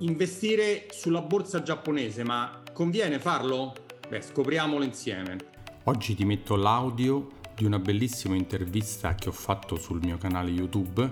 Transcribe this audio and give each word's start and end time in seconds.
investire 0.00 0.86
sulla 0.90 1.22
borsa 1.22 1.62
giapponese, 1.62 2.24
ma 2.24 2.62
conviene 2.72 3.18
farlo? 3.18 3.74
Beh, 4.08 4.22
scopriamolo 4.22 4.84
insieme. 4.84 5.36
Oggi 5.84 6.14
ti 6.14 6.24
metto 6.24 6.56
l'audio 6.56 7.38
di 7.54 7.64
una 7.64 7.78
bellissima 7.78 8.34
intervista 8.34 9.14
che 9.14 9.28
ho 9.28 9.32
fatto 9.32 9.76
sul 9.76 10.00
mio 10.02 10.18
canale 10.18 10.50
YouTube 10.50 11.10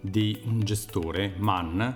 di 0.00 0.40
un 0.44 0.60
gestore, 0.60 1.34
Man, 1.36 1.94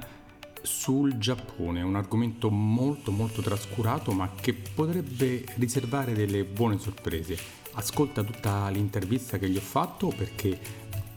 sul 0.60 1.16
Giappone, 1.16 1.82
un 1.82 1.96
argomento 1.96 2.50
molto 2.50 3.10
molto 3.10 3.42
trascurato 3.42 4.12
ma 4.12 4.30
che 4.38 4.54
potrebbe 4.54 5.44
riservare 5.56 6.12
delle 6.12 6.44
buone 6.44 6.78
sorprese. 6.78 7.36
Ascolta 7.72 8.22
tutta 8.22 8.68
l'intervista 8.68 9.38
che 9.38 9.48
gli 9.48 9.56
ho 9.56 9.62
fatto 9.62 10.12
perché 10.14 10.58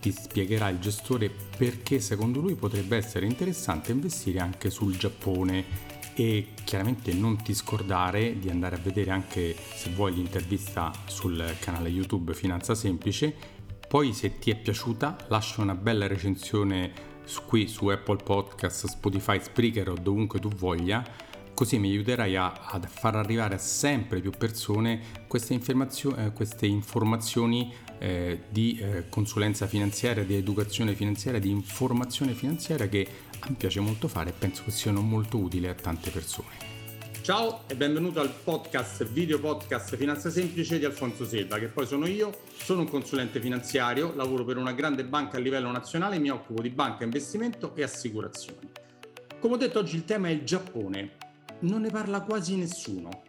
ti 0.08 0.12
spiegherà 0.12 0.70
il 0.70 0.80
gestore 0.80 1.30
perché 1.58 2.00
secondo 2.00 2.40
lui 2.40 2.56
potrebbe 2.56 2.96
essere 2.96 3.26
interessante 3.26 3.92
investire 3.92 4.40
anche 4.40 4.70
sul 4.70 4.96
Giappone 4.96 5.96
e 6.16 6.54
chiaramente 6.64 7.14
non 7.14 7.42
ti 7.44 7.54
scordare 7.54 8.40
di 8.40 8.50
andare 8.50 8.78
a 8.78 8.80
vedere 8.80 9.12
anche 9.12 9.54
se 9.76 9.90
vuoi 9.90 10.14
l'intervista 10.14 10.92
sul 11.08 11.44
canale 11.60 11.90
YouTube 11.90 12.34
Finanza 12.34 12.74
Semplice. 12.74 13.36
Poi 13.88 14.14
se 14.14 14.40
ti 14.40 14.50
è 14.50 14.56
piaciuta 14.56 15.26
lascia 15.28 15.62
una 15.62 15.76
bella 15.76 16.08
recensione 16.08 17.16
qui 17.46 17.68
su 17.68 17.88
Apple 17.88 18.24
Podcast, 18.24 18.88
Spotify, 18.88 19.42
Spreaker 19.42 19.90
o 19.90 19.96
dovunque 19.96 20.40
tu 20.40 20.48
voglia 20.48 21.04
Così 21.58 21.80
mi 21.80 21.90
aiuterai 21.90 22.36
a, 22.36 22.54
a 22.54 22.80
far 22.82 23.16
arrivare 23.16 23.56
a 23.56 23.58
sempre 23.58 24.20
più 24.20 24.30
persone 24.30 25.02
queste, 25.26 25.56
informazio- 25.56 26.16
eh, 26.16 26.32
queste 26.32 26.68
informazioni 26.68 27.74
eh, 28.00 28.42
di 28.50 28.78
eh, 28.80 29.06
consulenza 29.10 29.68
finanziaria, 29.68 30.24
di 30.24 30.36
educazione 30.36 30.94
finanziaria, 30.96 31.40
di 31.40 31.50
informazione 31.50 32.34
finanziaria 32.34 32.88
che 32.88 33.08
a 33.40 33.48
me 33.50 33.56
piace 33.56 33.80
molto 33.80 34.08
fare 34.08 34.30
e 34.30 34.34
penso 34.38 34.64
che 34.64 34.72
siano 34.72 35.02
molto 35.02 35.38
utili 35.38 35.68
a 35.68 35.74
tante 35.74 36.10
persone. 36.12 36.66
Ciao 37.22 37.64
e 37.68 37.76
benvenuto 37.76 38.22
al 38.22 38.32
podcast, 38.32 39.04
video 39.06 39.40
podcast 39.40 39.98
Finanza 39.98 40.30
Semplice 40.30 40.80
di 40.80 40.86
Alfonso 40.86 41.26
Selva, 41.26 41.60
che 41.60 41.68
poi 41.68 41.86
sono 41.86 42.08
io, 42.08 42.32
sono 42.56 42.82
un 42.82 42.90
consulente 42.90 43.42
finanziario, 43.42 44.14
lavoro 44.16 44.46
per 44.46 44.58
una 44.58 44.72
grande 44.72 45.04
banca 45.04 45.38
a 45.38 45.40
livello 45.42 45.70
nazionale 45.70 46.20
mi 46.20 46.30
occupo 46.30 46.62
di 46.62 46.70
banca, 46.70 47.04
investimento 47.04 47.76
e 47.76 47.84
assicurazioni. 47.84 48.70
Come 49.40 49.56
ho 49.56 49.58
detto 49.58 49.80
oggi 49.80 49.98
il 49.98 50.06
tema 50.06 50.30
è 50.30 50.32
il 50.32 50.44
Giappone 50.44 51.26
non 51.60 51.82
ne 51.82 51.90
parla 51.90 52.22
quasi 52.22 52.56
nessuno. 52.56 53.24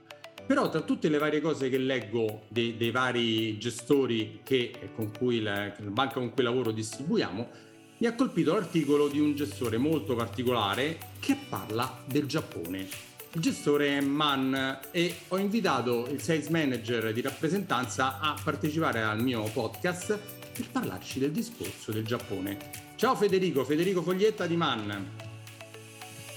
Però 0.49 0.71
tra 0.71 0.81
tutte 0.81 1.11
le 1.11 1.19
varie 1.19 1.43
cose 1.43 1.69
che 1.69 1.77
leggo 1.77 2.45
dei, 2.49 2.79
dei 2.79 2.91
vari 2.91 3.59
gestori 3.59 4.41
che, 4.43 4.73
con 4.95 5.13
cui 5.13 5.43
la, 5.43 5.67
la 5.67 5.91
banca 5.91 6.15
con 6.15 6.33
cui 6.33 6.43
lavoro 6.43 6.71
distribuiamo, 6.71 7.49
mi 7.99 8.07
ha 8.07 8.15
colpito 8.15 8.55
l'articolo 8.55 9.09
di 9.09 9.21
un 9.21 9.35
gestore 9.35 9.77
molto 9.77 10.15
particolare 10.15 10.99
che 11.21 11.37
parla 11.51 12.03
del 12.07 12.25
Giappone. 12.25 12.89
Il 13.33 13.43
gestore 13.43 13.99
è 13.99 14.01
Man 14.01 14.79
e 14.91 15.17
ho 15.29 15.37
invitato 15.37 16.09
il 16.11 16.23
sales 16.23 16.49
manager 16.49 17.13
di 17.13 17.21
rappresentanza 17.21 18.19
a 18.19 18.35
partecipare 18.43 19.03
al 19.03 19.21
mio 19.21 19.43
podcast 19.53 20.19
per 20.55 20.67
parlarci 20.73 21.19
del 21.19 21.31
discorso 21.31 21.93
del 21.93 22.07
Giappone. 22.07 22.57
Ciao 22.97 23.15
Federico, 23.15 23.65
Federico 23.67 24.01
Foglietta 24.01 24.47
di 24.47 24.57
Man. 24.57 25.11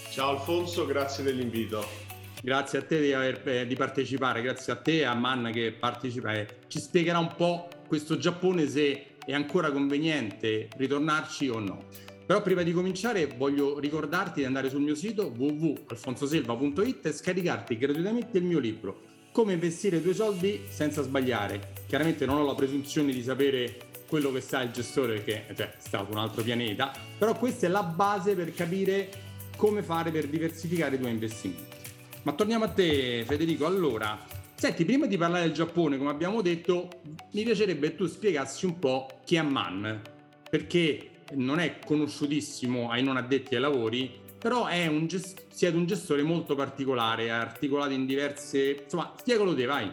Ciao 0.10 0.32
Alfonso, 0.32 0.86
grazie 0.86 1.24
dell'invito. 1.24 2.11
Grazie 2.44 2.80
a 2.80 2.82
te 2.82 3.00
di, 3.00 3.14
aver, 3.14 3.48
eh, 3.48 3.68
di 3.68 3.76
partecipare, 3.76 4.42
grazie 4.42 4.74
a 4.74 4.76
te 4.76 5.00
e 5.00 5.04
a 5.04 5.14
Man 5.14 5.52
che 5.54 5.72
partecipa 5.78 6.34
e 6.34 6.48
ci 6.68 6.80
spiegherà 6.80 7.20
un 7.20 7.36
po' 7.36 7.68
questo 7.88 8.18
Giappone 8.18 8.68
se 8.68 9.18
è 9.24 9.34
ancora 9.34 9.72
conveniente 9.72 10.68
ritornarci 10.76 11.50
o 11.50 11.60
no. 11.60 11.86
Però 12.26 12.42
prima 12.42 12.64
di 12.64 12.72
cominciare 12.72 13.28
voglio 13.28 13.78
ricordarti 13.78 14.40
di 14.40 14.46
andare 14.46 14.70
sul 14.70 14.82
mio 14.82 14.96
sito 14.96 15.32
www.alfonsoselva.it 15.38 17.06
e 17.06 17.12
scaricarti 17.12 17.78
gratuitamente 17.78 18.40
il 18.40 18.46
mio 18.46 18.58
libro 18.58 19.02
Come 19.32 19.54
investire 19.54 19.98
i 19.98 20.02
tuoi 20.02 20.16
soldi 20.16 20.62
senza 20.68 21.04
sbagliare. 21.04 21.74
Chiaramente 21.86 22.26
non 22.26 22.38
ho 22.38 22.46
la 22.46 22.56
presunzione 22.56 23.12
di 23.12 23.22
sapere 23.22 23.78
quello 24.08 24.32
che 24.32 24.42
sa 24.42 24.64
il 24.64 24.72
gestore 24.72 25.14
perché 25.14 25.46
cioè, 25.56 25.76
è 25.76 25.76
stato 25.78 26.12
un 26.12 26.18
altro 26.18 26.42
pianeta, 26.42 26.92
però 27.20 27.38
questa 27.38 27.68
è 27.68 27.70
la 27.70 27.84
base 27.84 28.34
per 28.34 28.52
capire 28.54 29.10
come 29.56 29.84
fare 29.84 30.10
per 30.10 30.28
diversificare 30.28 30.96
i 30.96 31.00
tuoi 31.00 31.12
investimenti. 31.12 31.81
Ma 32.24 32.34
torniamo 32.34 32.66
a 32.66 32.68
te 32.68 33.24
Federico, 33.26 33.66
allora, 33.66 34.20
senti, 34.54 34.86
prima 34.86 35.08
di 35.08 35.18
parlare 35.18 35.46
del 35.46 35.54
Giappone, 35.54 35.98
come 35.98 36.12
abbiamo 36.12 36.44
detto, 36.44 36.88
mi 37.32 37.44
piacerebbe 37.44 37.90
che 37.90 37.96
tu 37.96 38.06
spiegassi 38.06 38.68
un 38.68 38.78
po' 38.78 39.22
chi 39.26 39.38
è 39.38 39.42
Man, 39.42 40.00
perché 40.48 41.10
non 41.34 41.60
è 41.60 41.80
conosciutissimo 41.84 42.92
ai 42.92 43.02
non 43.02 43.18
addetti 43.18 43.56
ai 43.56 43.62
lavori, 43.62 44.12
però 44.38 44.68
è 44.68 44.86
un 44.86 45.08
gest- 45.08 45.48
siete 45.52 45.76
un 45.76 45.88
gestore 45.88 46.22
molto 46.22 46.54
particolare, 46.54 47.32
articolato 47.32 47.94
in 47.94 48.06
diverse... 48.06 48.82
Insomma, 48.84 49.14
spiegalo 49.18 49.56
te, 49.56 49.66
vai. 49.66 49.92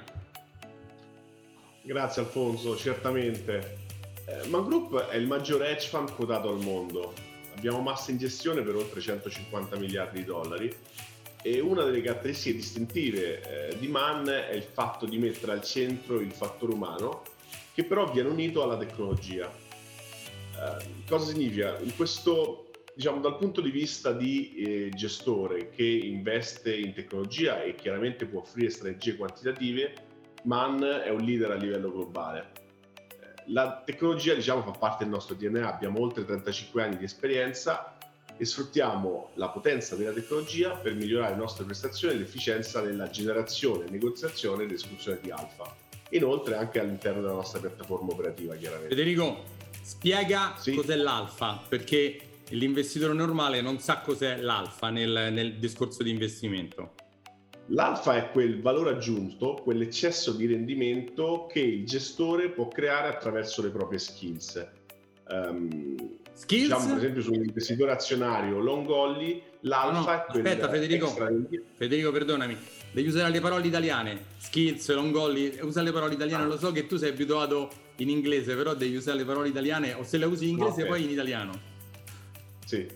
Grazie 1.83 2.23
Alfonso, 2.23 2.77
certamente. 2.77 3.79
Eh, 4.27 4.49
Man 4.49 4.65
Group 4.65 5.09
è 5.09 5.17
il 5.17 5.27
maggiore 5.27 5.71
hedge 5.71 5.89
fund 5.89 6.13
quotato 6.13 6.51
al 6.51 6.59
mondo 6.59 7.15
abbiamo 7.59 7.81
massa 7.81 8.13
in 8.13 8.19
gestione 8.19 8.63
per 8.63 8.77
oltre 8.77 9.01
150 9.01 9.77
miliardi 9.77 10.21
di 10.21 10.25
dollari 10.25 10.75
e 11.43 11.61
una 11.61 11.85
delle 11.85 12.01
caratteristiche 12.01 12.57
distintive 12.57 13.69
eh, 13.71 13.79
di 13.79 13.89
Man 13.89 14.29
è 14.29 14.53
il 14.53 14.63
fatto 14.63 15.07
di 15.07 15.19
mettere 15.19 15.53
al 15.53 15.63
centro 15.63 16.21
il 16.21 16.33
fattore 16.33 16.73
umano 16.73 17.23
che 17.73 17.85
però 17.85 18.11
viene 18.11 18.29
unito 18.29 18.63
alla 18.63 18.77
tecnologia. 18.77 19.49
Eh, 19.49 21.05
cosa 21.09 21.31
significa? 21.31 21.79
In 21.79 21.95
questo, 21.95 22.71
diciamo, 22.95 23.21
dal 23.21 23.37
punto 23.37 23.61
di 23.61 23.71
vista 23.71 24.13
di 24.13 24.55
eh, 24.57 24.91
gestore 24.95 25.71
che 25.71 25.85
investe 25.85 26.77
in 26.77 26.93
tecnologia 26.93 27.63
e 27.63 27.75
chiaramente 27.77 28.27
può 28.27 28.41
offrire 28.41 28.71
strategie 28.71 29.17
quantitative, 29.17 29.95
Man 30.43 30.83
è 30.83 31.11
un 31.11 31.21
leader 31.21 31.53
a 31.53 31.55
livello 31.55 31.91
globale 31.93 32.67
la 33.49 33.83
tecnologia 33.85 34.35
diciamo, 34.35 34.63
fa 34.63 34.73
parte 34.73 35.05
del 35.05 35.13
nostro 35.13 35.35
DNA, 35.35 35.73
abbiamo 35.73 36.01
oltre 36.01 36.25
35 36.25 36.83
anni 36.83 36.97
di 36.97 37.05
esperienza 37.05 37.98
e 38.39 38.45
sfruttiamo 38.45 39.31
la 39.35 39.49
potenza 39.49 39.97
della 39.97 40.13
tecnologia 40.13 40.71
per 40.71 40.95
migliorare 40.95 41.33
le 41.33 41.39
nostre 41.39 41.65
prestazioni 41.65 42.15
e 42.15 42.19
l'efficienza 42.19 42.81
nella 42.81 43.11
generazione, 43.11 43.91
negoziazione 43.91 44.65
ed 44.65 44.73
esecuzione 44.73 45.19
di 45.21 45.31
alfa. 45.31 45.75
Inoltre 46.11 46.55
anche 46.55 46.81
all'interno 46.81 47.21
della 47.21 47.35
nostra 47.35 47.61
piattaforma 47.61 48.13
operativa, 48.13 48.55
chiaramente. 48.55 48.95
Federico, 48.95 49.45
spiega 49.83 50.55
sì. 50.59 50.75
cos'è 50.75 50.97
l'alfa, 50.97 51.61
perché 51.69 52.21
l'investitore 52.51 53.13
normale 53.13 53.61
non 53.61 53.79
sa 53.81 53.99
cos'è 53.99 54.39
l'alfa 54.41 54.89
nel, 54.89 55.29
nel 55.33 55.59
discorso 55.59 56.03
di 56.03 56.11
investimento. 56.11 56.95
L'alfa 57.73 58.17
è 58.17 58.31
quel 58.31 58.63
valore 58.63 58.91
aggiunto, 58.91 59.55
quell'eccesso 59.63 60.33
di 60.33 60.47
rendimento 60.47 61.47
che 61.53 61.61
il 61.61 61.85
gestore 61.85 62.49
può 62.49 62.69
creare 62.69 63.09
attraverso 63.09 63.61
le 63.61 63.69
proprie 63.69 63.99
skills. 63.99 64.67
Um, 65.29 66.17
skills? 66.39 66.63
Diciamo 66.63 66.87
per 66.87 66.97
esempio 66.97 67.23
su 67.23 67.33
un 67.33 67.45
investitore 67.45 67.91
azionario 67.91 68.59
long 68.61 68.89
only, 68.89 69.43
l'alfa 69.61 70.27
no, 70.29 70.33
no, 70.33 70.39
Aspetta 70.39 70.69
Federico, 70.69 71.09
Federico 71.77 72.13
perdonami, 72.13 72.57
devi 72.93 73.09
usare 73.09 73.31
le 73.31 73.41
parole 73.41 73.67
italiane, 73.67 74.25
skills, 74.39 74.89
long 74.95 75.15
only, 75.15 75.59
usa 75.61 75.83
le 75.83 75.93
parole 75.93 76.15
italiane, 76.15 76.45
ah. 76.45 76.47
lo 76.47 76.59
so 76.59 76.71
che 76.73 76.87
tu 76.87 76.97
sei 76.97 77.11
abituato 77.11 77.69
in 77.97 78.09
inglese, 78.09 78.55
però 78.55 78.75
devi 78.75 78.95
usare 78.95 79.19
le 79.19 79.25
parole 79.25 79.49
italiane 79.49 79.95
o 79.95 80.05
se 80.05 80.19
le 80.19 80.27
usi 80.27 80.45
in 80.45 80.51
inglese 80.51 80.83
okay. 80.83 80.87
poi 80.87 81.05
in 81.05 81.11
italiano. 81.11 81.77
Sì, 82.65 82.87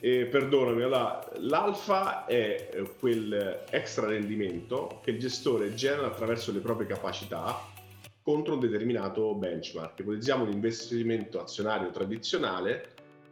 eh, 0.00 0.26
perdonami, 0.26 0.82
allora, 0.82 1.28
l'alfa 1.38 2.24
è 2.26 2.70
eh, 2.72 2.94
quel 3.00 3.64
extra 3.70 4.06
rendimento 4.06 5.00
che 5.02 5.10
il 5.10 5.18
gestore 5.18 5.74
genera 5.74 6.06
attraverso 6.06 6.52
le 6.52 6.60
proprie 6.60 6.86
capacità 6.86 7.76
contro 8.28 8.52
un 8.52 8.60
determinato 8.60 9.32
benchmark. 9.32 10.00
Ipotizziamo 10.00 10.44
un 10.44 10.52
investimento 10.52 11.40
azionario 11.40 11.90
tradizionale, 11.90 12.90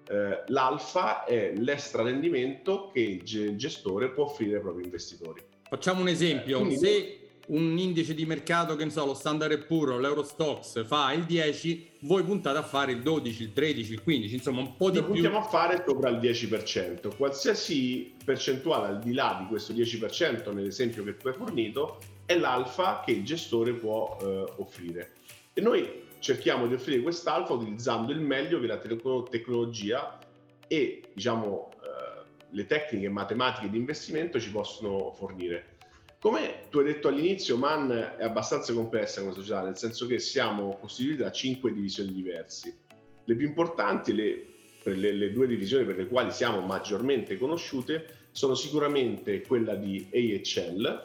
eh, 0.08 0.42
l'alfa 0.46 1.24
è 1.24 1.52
l'extra 1.54 2.02
rendimento 2.02 2.90
che 2.94 3.00
il 3.00 3.56
gestore 3.58 4.08
può 4.08 4.24
offrire 4.24 4.56
ai 4.56 4.62
propri 4.62 4.84
investitori. 4.84 5.42
Facciamo 5.68 6.00
un 6.00 6.08
esempio, 6.08 6.60
Quindi, 6.60 6.78
se 6.78 7.18
un 7.48 7.76
indice 7.76 8.14
di 8.14 8.24
mercato 8.24 8.74
che 8.74 8.84
ne 8.84 8.90
so, 8.90 9.04
lo 9.04 9.12
Standard 9.12 9.66
Poor's, 9.66 10.00
l'Eurostox 10.00 10.86
fa 10.86 11.12
il 11.12 11.24
10, 11.24 11.90
voi 12.00 12.22
puntate 12.22 12.56
a 12.56 12.62
fare 12.62 12.92
il 12.92 13.02
12, 13.02 13.42
il 13.42 13.52
13, 13.52 13.92
il 13.92 14.02
15, 14.02 14.34
insomma 14.34 14.60
un 14.60 14.76
po' 14.76 14.88
di 14.88 15.00
Noi 15.00 15.10
più. 15.10 15.20
Puntiamo 15.20 15.44
a 15.44 15.46
fare 15.46 15.84
sopra 15.86 16.08
il 16.08 16.16
10%. 16.16 17.14
Qualsiasi 17.18 18.14
percentuale 18.24 18.86
al 18.86 19.00
di 19.00 19.12
là 19.12 19.36
di 19.42 19.46
questo 19.46 19.74
10% 19.74 20.54
nell'esempio 20.54 21.04
che 21.04 21.18
tu 21.18 21.28
hai 21.28 21.34
fornito 21.34 21.98
è 22.26 22.36
l'alfa 22.36 23.02
che 23.04 23.12
il 23.12 23.24
gestore 23.24 23.72
può 23.72 24.18
eh, 24.20 24.44
offrire. 24.56 25.12
E 25.54 25.60
noi 25.60 26.04
cerchiamo 26.18 26.66
di 26.66 26.74
offrire 26.74 27.00
quest'alfa 27.00 27.54
utilizzando 27.54 28.12
il 28.12 28.20
meglio 28.20 28.60
che 28.60 28.66
la 28.66 28.78
tecnologia 28.78 30.18
e 30.66 31.02
diciamo 31.12 31.70
eh, 31.72 32.22
le 32.50 32.66
tecniche 32.66 33.08
matematiche 33.08 33.70
di 33.70 33.78
investimento 33.78 34.38
ci 34.40 34.50
possono 34.50 35.12
fornire. 35.12 35.74
Come 36.18 36.62
tu 36.70 36.78
hai 36.78 36.84
detto 36.84 37.08
all'inizio, 37.08 37.56
Man 37.56 38.14
è 38.18 38.24
abbastanza 38.24 38.72
complessa 38.72 39.20
come 39.20 39.32
società, 39.32 39.62
nel 39.62 39.76
senso 39.76 40.06
che 40.06 40.18
siamo 40.18 40.76
costituiti 40.80 41.22
da 41.22 41.30
cinque 41.30 41.72
divisioni 41.72 42.12
diverse. 42.12 42.78
Le 43.24 43.34
più 43.36 43.46
importanti, 43.46 44.12
le 44.12 44.46
le, 44.94 45.12
le, 45.12 45.32
due 45.32 45.46
divisioni 45.46 45.84
per 45.84 45.96
le 45.96 46.06
quali 46.06 46.30
siamo 46.30 46.60
maggiormente 46.60 47.36
conosciute 47.38 48.24
sono 48.30 48.54
sicuramente 48.54 49.42
quella 49.42 49.74
di 49.74 50.08
AHL, 50.12 51.04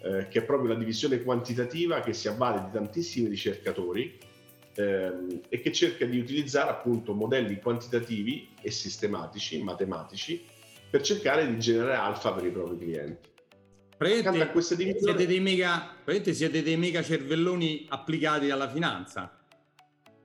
eh, 0.00 0.28
che 0.28 0.40
è 0.40 0.42
proprio 0.42 0.72
la 0.72 0.78
divisione 0.78 1.22
quantitativa 1.22 2.00
che 2.00 2.12
si 2.12 2.28
avvale 2.28 2.62
di 2.64 2.70
tantissimi 2.72 3.28
ricercatori 3.28 4.18
ehm, 4.74 5.40
e 5.48 5.60
che 5.60 5.72
cerca 5.72 6.04
di 6.04 6.18
utilizzare 6.18 6.70
appunto 6.70 7.14
modelli 7.14 7.60
quantitativi 7.60 8.50
e 8.60 8.70
sistematici, 8.70 9.62
matematici, 9.62 10.44
per 10.90 11.02
cercare 11.02 11.46
di 11.46 11.58
generare 11.58 11.96
alfa 11.96 12.32
per 12.32 12.46
i 12.46 12.50
propri 12.50 12.78
clienti. 12.78 13.28
Praticamente, 13.96 14.60
siete, 14.62 15.26
dei 15.26 15.40
mega, 15.40 15.96
siete 16.06 16.62
dei 16.62 16.76
mega 16.76 17.02
cervelloni 17.02 17.86
applicati 17.88 18.48
alla 18.50 18.68
finanza. 18.68 19.36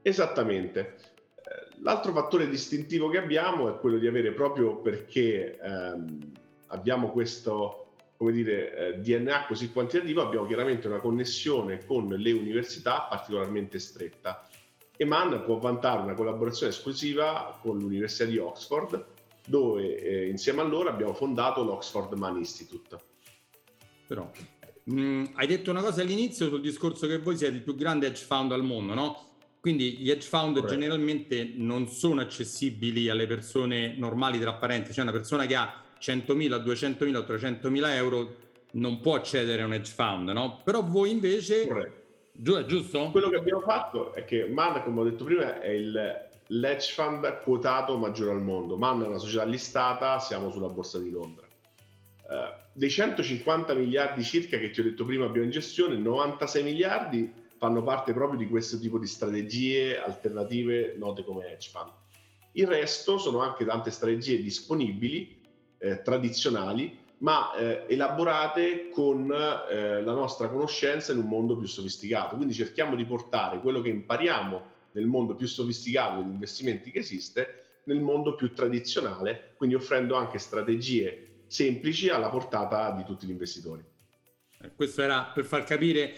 Esattamente. 0.03 0.95
Eh, 1.37 1.81
l'altro 1.81 2.13
fattore 2.13 2.47
distintivo 2.47 3.09
che 3.09 3.17
abbiamo 3.17 3.73
è 3.73 3.79
quello 3.79 3.97
di 3.97 4.05
avere 4.05 4.31
proprio 4.31 4.79
perché 4.79 5.57
ehm, 5.59 6.31
abbiamo 6.67 7.09
questo 7.09 7.82
come 8.23 8.35
dire, 8.35 8.75
eh, 8.75 8.99
DNA 8.99 9.45
così 9.47 9.69
quantitativo, 9.69 10.21
abbiamo 10.21 10.45
chiaramente 10.47 10.87
una 10.87 10.99
connessione 10.99 11.85
con 11.85 12.07
le 12.07 12.31
università 12.31 13.01
particolarmente 13.01 13.79
stretta. 13.79 14.47
E 14.95 15.03
MAN 15.03 15.43
può 15.43 15.57
vantare 15.57 16.03
una 16.03 16.13
collaborazione 16.13 16.71
esclusiva 16.71 17.59
con 17.61 17.79
l'Università 17.79 18.23
di 18.23 18.37
Oxford, 18.37 19.05
dove 19.45 19.99
eh, 19.99 20.29
insieme 20.29 20.61
a 20.61 20.63
loro 20.63 20.87
abbiamo 20.87 21.13
fondato 21.13 21.63
l'Oxford 21.63 22.13
Man 22.13 22.37
Institute. 22.37 22.97
Però, 24.07 24.31
mh, 24.85 25.01
mm, 25.01 25.25
hai 25.33 25.47
detto 25.47 25.71
una 25.71 25.81
cosa 25.81 26.01
all'inizio 26.01 26.47
sul 26.47 26.61
discorso 26.61 27.07
che 27.07 27.17
voi 27.17 27.35
siete 27.35 27.55
il 27.55 27.61
più 27.61 27.75
grande 27.75 28.07
hedge 28.07 28.23
fund 28.23 28.53
al 28.53 28.63
mondo, 28.63 28.93
no? 28.93 29.31
Quindi 29.59 29.97
gli 29.97 30.09
hedge 30.09 30.27
fund 30.27 30.55
Corretto. 30.55 30.73
generalmente 30.73 31.51
non 31.55 31.89
sono 31.89 32.21
accessibili 32.21 33.09
alle 33.09 33.27
persone 33.27 33.95
normali, 33.97 34.39
tra 34.39 34.53
parentesi, 34.53 34.93
cioè 34.93 35.03
una 35.03 35.11
persona 35.11 35.45
che 35.45 35.55
ha 35.55 35.83
100.000, 36.03 36.61
200.000 36.61 37.15
o 37.15 37.21
300.000 37.21 37.95
euro 37.95 38.35
non 38.71 39.00
può 39.00 39.15
accedere 39.15 39.61
a 39.61 39.65
un 39.65 39.73
hedge 39.73 39.94
fund, 39.94 40.29
no? 40.29 40.59
Però 40.63 40.83
voi 40.83 41.11
invece... 41.11 41.65
Corretto. 41.67 42.01
Giusto? 42.35 43.11
Quello 43.11 43.29
che 43.29 43.38
abbiamo 43.38 43.61
fatto 43.61 44.11
è 44.13 44.25
che 44.25 44.47
MAN, 44.47 44.83
come 44.83 45.01
ho 45.01 45.03
detto 45.03 45.23
prima, 45.23 45.61
è 45.61 45.69
il 45.69 46.31
l'edge 46.47 46.91
fund 46.91 47.41
quotato 47.41 47.97
maggiore 47.97 48.31
al 48.31 48.41
mondo. 48.41 48.77
MAN 48.77 49.03
è 49.03 49.07
una 49.07 49.17
società 49.17 49.45
listata, 49.45 50.19
siamo 50.19 50.51
sulla 50.51 50.67
borsa 50.67 51.00
di 51.00 51.09
Londra. 51.09 51.45
Uh, 52.23 52.61
dei 52.73 52.89
150 52.89 53.73
miliardi 53.73 54.23
circa 54.23 54.57
che 54.57 54.71
ti 54.71 54.79
ho 54.79 54.83
detto 54.83 55.05
prima 55.05 55.25
abbiamo 55.25 55.45
in 55.45 55.51
gestione, 55.51 55.95
96 55.95 56.63
miliardi 56.63 57.31
fanno 57.57 57.83
parte 57.83 58.13
proprio 58.13 58.38
di 58.38 58.47
questo 58.47 58.79
tipo 58.79 58.97
di 58.97 59.07
strategie 59.07 60.00
alternative 60.00 60.95
note 60.97 61.23
come 61.23 61.45
hedge 61.51 61.69
fund. 61.69 61.91
Il 62.53 62.67
resto 62.67 63.17
sono 63.17 63.39
anche 63.39 63.65
tante 63.65 63.91
strategie 63.91 64.41
disponibili 64.41 65.41
eh, 65.83 66.01
tradizionali, 66.01 66.97
ma 67.18 67.53
eh, 67.56 67.83
elaborate 67.89 68.89
con 68.89 69.30
eh, 69.30 70.01
la 70.01 70.13
nostra 70.13 70.47
conoscenza 70.47 71.12
in 71.12 71.18
un 71.18 71.25
mondo 71.25 71.57
più 71.57 71.68
sofisticato. 71.68 72.38
Quindi 72.38 72.53
cerchiamo 72.53 72.95
di 72.95 73.03
portare 73.03 73.59
quello 73.59 73.81
che 73.81 73.89
impariamo 73.89 74.71
nel 74.94 75.06
mondo 75.07 75.35
più 75.35 75.45
sofisticato 75.45 76.21
degli 76.21 76.31
investimenti 76.31 76.89
che 76.89 77.00
esiste 77.00 77.81
nel 77.85 78.00
mondo 78.00 78.35
più 78.35 78.53
tradizionale, 78.53 79.56
quindi 79.57 79.75
offrendo 79.75 80.15
anche 80.15 80.38
strategie 80.38 81.44
semplici 81.47 82.07
alla 82.07 82.29
portata 82.29 82.91
di 82.91 83.03
tutti 83.03 83.25
gli 83.25 83.31
investitori. 83.31 83.83
Eh, 84.62 84.71
questo 84.74 85.01
era 85.01 85.31
per 85.33 85.44
far 85.44 85.65
capire 85.65 86.13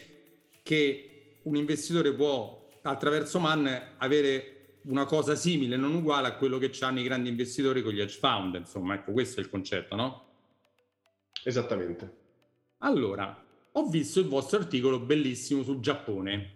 che 0.62 1.40
un 1.42 1.56
investitore 1.56 2.14
può 2.14 2.70
attraverso 2.84 3.40
MAN 3.40 3.96
avere 3.98 4.55
una 4.88 5.06
cosa 5.06 5.36
simile, 5.36 5.78
non 5.78 5.94
uguale 5.94 6.28
a 6.28 6.36
quello 6.36 6.58
che 6.58 6.72
hanno 6.82 7.00
i 7.00 7.04
grandi 7.04 7.30
investitori 7.30 7.82
con 7.82 7.94
gli 7.94 8.00
hedge 8.00 8.18
fund, 8.20 8.56
insomma, 8.56 8.96
ecco, 8.96 9.12
questo 9.12 9.40
è 9.40 9.44
il 9.44 9.50
concetto, 9.50 9.96
no? 9.96 10.26
Esattamente. 11.44 12.24
Allora, 12.80 13.44
ho 13.72 13.88
visto 13.88 14.20
il 14.20 14.28
vostro 14.28 14.60
articolo 14.60 15.00
bellissimo 15.00 15.64
sul 15.64 15.80
Giappone. 15.80 16.54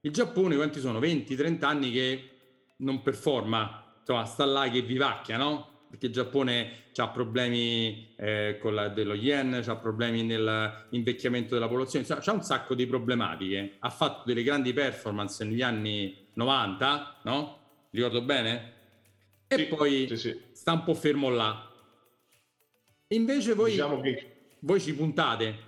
Il 0.00 0.12
Giappone 0.12 0.56
quanti 0.56 0.80
sono? 0.80 1.00
20-30 1.00 1.64
anni 1.64 1.90
che 1.90 2.30
non 2.78 3.02
performa, 3.02 3.94
insomma, 4.00 4.24
sta 4.24 4.44
là 4.44 4.68
che 4.68 4.82
vivacchia, 4.82 5.36
no? 5.36 5.74
Perché 5.88 6.06
il 6.06 6.12
Giappone 6.12 6.84
ha 6.96 7.08
problemi 7.08 8.14
eh, 8.16 8.58
con 8.60 8.74
la, 8.74 8.88
dello 8.88 9.14
yen, 9.14 9.62
ha 9.64 9.76
problemi 9.76 10.22
nell'invecchiamento 10.22 11.54
della 11.54 11.68
popolazione, 11.68 12.04
c'ha 12.04 12.32
un 12.32 12.42
sacco 12.42 12.74
di 12.74 12.86
problematiche. 12.86 13.76
Ha 13.78 13.90
fatto 13.90 14.22
delle 14.24 14.42
grandi 14.42 14.72
performance 14.72 15.44
negli 15.44 15.62
anni 15.62 16.26
90, 16.34 17.20
no? 17.24 17.65
Ricordo 17.90 18.22
bene? 18.22 18.72
E 19.48 19.56
sì, 19.56 19.64
poi 19.66 20.06
sì, 20.08 20.16
sì. 20.16 20.40
sta 20.52 20.72
un 20.72 20.84
po' 20.84 20.94
fermo 20.94 21.28
là. 21.28 21.70
Invece 23.08 23.54
voi, 23.54 23.70
diciamo 23.70 24.00
che... 24.00 24.36
voi 24.60 24.80
ci 24.80 24.94
puntate. 24.94 25.64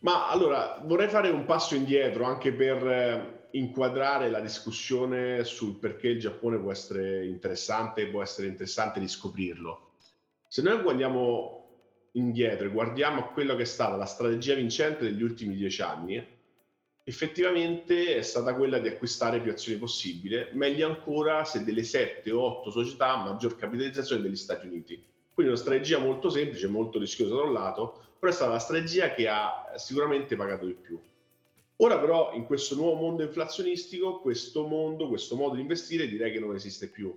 Ma 0.00 0.28
allora 0.28 0.80
vorrei 0.84 1.08
fare 1.08 1.30
un 1.30 1.44
passo 1.44 1.74
indietro 1.74 2.24
anche 2.24 2.52
per 2.52 2.86
eh, 2.86 3.48
inquadrare 3.52 4.30
la 4.30 4.40
discussione 4.40 5.42
sul 5.44 5.76
perché 5.76 6.08
il 6.08 6.20
Giappone 6.20 6.58
può 6.58 6.70
essere 6.70 7.26
interessante 7.26 8.02
e 8.02 8.06
può 8.08 8.22
essere 8.22 8.48
interessante 8.48 9.00
riscoprirlo. 9.00 9.92
Se 10.46 10.62
noi 10.62 10.82
guardiamo 10.82 11.62
indietro 12.12 12.66
e 12.66 12.70
guardiamo 12.70 13.20
a 13.20 13.28
quello 13.28 13.56
che 13.56 13.62
è 13.62 13.66
stata 13.66 13.96
la 13.96 14.04
strategia 14.04 14.54
vincente 14.54 15.04
degli 15.04 15.22
ultimi 15.22 15.56
dieci 15.56 15.82
anni, 15.82 16.24
effettivamente 17.04 18.16
è 18.16 18.22
stata 18.22 18.54
quella 18.54 18.78
di 18.78 18.88
acquistare 18.88 19.40
più 19.40 19.52
azioni 19.52 19.78
possibile, 19.78 20.50
meglio 20.54 20.88
ancora 20.88 21.44
se 21.44 21.62
delle 21.62 21.82
7 21.82 22.30
o 22.30 22.40
8 22.40 22.70
società 22.70 23.12
a 23.12 23.24
maggior 23.24 23.56
capitalizzazione 23.56 24.22
degli 24.22 24.36
Stati 24.36 24.66
Uniti. 24.66 25.02
Quindi 25.32 25.52
una 25.52 25.60
strategia 25.60 25.98
molto 25.98 26.30
semplice, 26.30 26.66
molto 26.66 26.98
rischiosa 26.98 27.34
da 27.34 27.42
un 27.42 27.52
lato, 27.52 28.00
però 28.18 28.32
è 28.32 28.34
stata 28.34 28.52
la 28.52 28.58
strategia 28.58 29.12
che 29.12 29.28
ha 29.28 29.74
sicuramente 29.76 30.34
pagato 30.34 30.64
di 30.64 30.74
più. 30.74 30.98
Ora 31.78 31.98
però 31.98 32.32
in 32.32 32.44
questo 32.46 32.74
nuovo 32.76 32.94
mondo 32.94 33.22
inflazionistico, 33.22 34.20
questo 34.20 34.66
mondo, 34.66 35.08
questo 35.08 35.36
modo 35.36 35.56
di 35.56 35.60
investire 35.60 36.08
direi 36.08 36.32
che 36.32 36.38
non 36.38 36.54
esiste 36.54 36.88
più. 36.88 37.14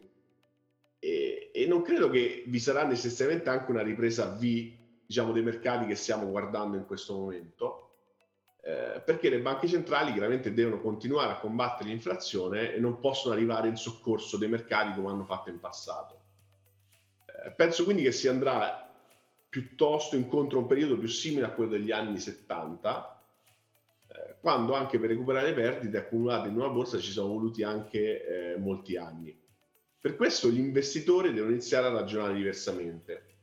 E, 0.99 1.51
e 1.53 1.65
non 1.67 1.83
credo 1.83 2.09
che 2.09 2.43
vi 2.47 2.59
sarà 2.59 2.83
necessariamente 2.83 3.49
anche 3.49 3.71
una 3.71 3.83
ripresa 3.83 4.25
V, 4.25 4.71
diciamo, 5.05 5.31
dei 5.31 5.43
mercati 5.43 5.85
che 5.85 5.95
stiamo 5.95 6.27
guardando 6.27 6.75
in 6.75 6.85
questo 6.85 7.13
momento, 7.13 7.86
eh, 8.67 8.99
perché 8.99 9.29
le 9.29 9.39
banche 9.39 9.65
centrali 9.65 10.11
chiaramente 10.11 10.53
devono 10.53 10.81
continuare 10.81 11.31
a 11.31 11.37
combattere 11.37 11.87
l'inflazione 11.87 12.73
e 12.73 12.79
non 12.81 12.99
possono 12.99 13.33
arrivare 13.33 13.69
in 13.69 13.77
soccorso 13.77 14.35
dei 14.35 14.49
mercati 14.49 14.93
come 14.93 15.09
hanno 15.09 15.23
fatto 15.23 15.49
in 15.49 15.57
passato. 15.57 16.19
Eh, 17.25 17.51
penso 17.51 17.85
quindi 17.85 18.03
che 18.03 18.11
si 18.11 18.27
andrà 18.27 18.91
piuttosto 19.47 20.17
incontro 20.17 20.57
a 20.57 20.61
un 20.63 20.67
periodo 20.67 20.97
più 20.97 21.07
simile 21.07 21.45
a 21.45 21.51
quello 21.51 21.71
degli 21.71 21.91
anni 21.91 22.19
70, 22.19 23.23
eh, 24.09 24.35
quando 24.41 24.73
anche 24.73 24.99
per 24.99 25.11
recuperare 25.11 25.53
perdite 25.53 25.99
accumulate 25.99 26.49
in 26.49 26.55
una 26.57 26.67
borsa 26.67 26.99
ci 26.99 27.11
sono 27.11 27.29
voluti 27.29 27.63
anche 27.63 28.53
eh, 28.53 28.57
molti 28.57 28.97
anni. 28.97 29.33
Per 29.97 30.17
questo 30.17 30.49
gli 30.49 30.59
investitori 30.59 31.31
devono 31.31 31.53
iniziare 31.53 31.87
a 31.87 31.91
ragionare 31.91 32.33
diversamente 32.33 33.36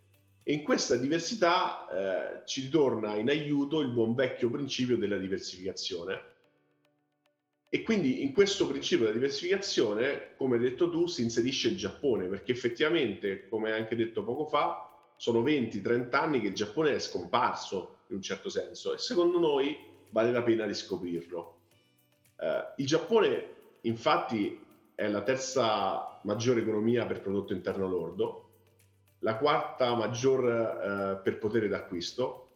e 0.46 0.52
in 0.52 0.62
questa 0.62 0.96
diversità 0.96 1.88
eh, 1.88 2.46
ci 2.46 2.60
ritorna 2.60 3.16
in 3.16 3.30
aiuto 3.30 3.80
il 3.80 3.88
buon 3.88 4.14
vecchio 4.14 4.50
principio 4.50 4.98
della 4.98 5.16
diversificazione. 5.16 6.32
E 7.70 7.82
quindi 7.82 8.22
in 8.22 8.32
questo 8.32 8.68
principio 8.68 9.06
della 9.06 9.16
diversificazione, 9.16 10.34
come 10.36 10.56
hai 10.56 10.62
detto 10.62 10.90
tu, 10.90 11.06
si 11.06 11.22
inserisce 11.22 11.68
il 11.68 11.76
Giappone, 11.76 12.28
perché 12.28 12.52
effettivamente, 12.52 13.48
come 13.48 13.72
hai 13.72 13.80
anche 13.80 13.96
detto 13.96 14.22
poco 14.22 14.44
fa, 14.44 14.88
sono 15.16 15.42
20-30 15.42 16.14
anni 16.14 16.40
che 16.40 16.48
il 16.48 16.54
Giappone 16.54 16.94
è 16.94 16.98
scomparso 16.98 18.00
in 18.08 18.16
un 18.16 18.22
certo 18.22 18.50
senso 18.50 18.92
e 18.92 18.98
secondo 18.98 19.38
noi 19.38 19.76
vale 20.10 20.30
la 20.30 20.42
pena 20.42 20.66
riscoprirlo. 20.66 21.58
Eh, 22.38 22.74
il 22.76 22.86
Giappone 22.86 23.54
infatti 23.80 24.60
è 24.94 25.08
la 25.08 25.22
terza 25.22 26.20
maggiore 26.24 26.60
economia 26.60 27.06
per 27.06 27.22
prodotto 27.22 27.54
interno 27.54 27.88
lordo, 27.88 28.43
la 29.24 29.36
quarta 29.36 29.94
maggior 29.94 30.44
eh, 30.46 31.20
per 31.22 31.38
potere 31.38 31.66
d'acquisto, 31.66 32.48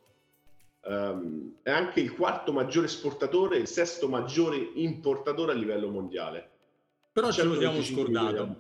um, 0.85 1.55
è 1.63 1.71
anche 1.71 2.01
il 2.01 2.15
quarto 2.15 2.53
maggiore 2.53 2.87
esportatore 2.87 3.57
e 3.57 3.61
il 3.61 3.67
sesto 3.67 4.07
maggiore 4.07 4.59
importatore 4.75 5.53
a 5.53 5.55
livello 5.55 5.89
mondiale. 5.89 6.51
Però 7.11 7.33
ce 7.33 7.43
lo 7.45 7.59
siamo 7.59 7.83
scordato. 7.83 8.57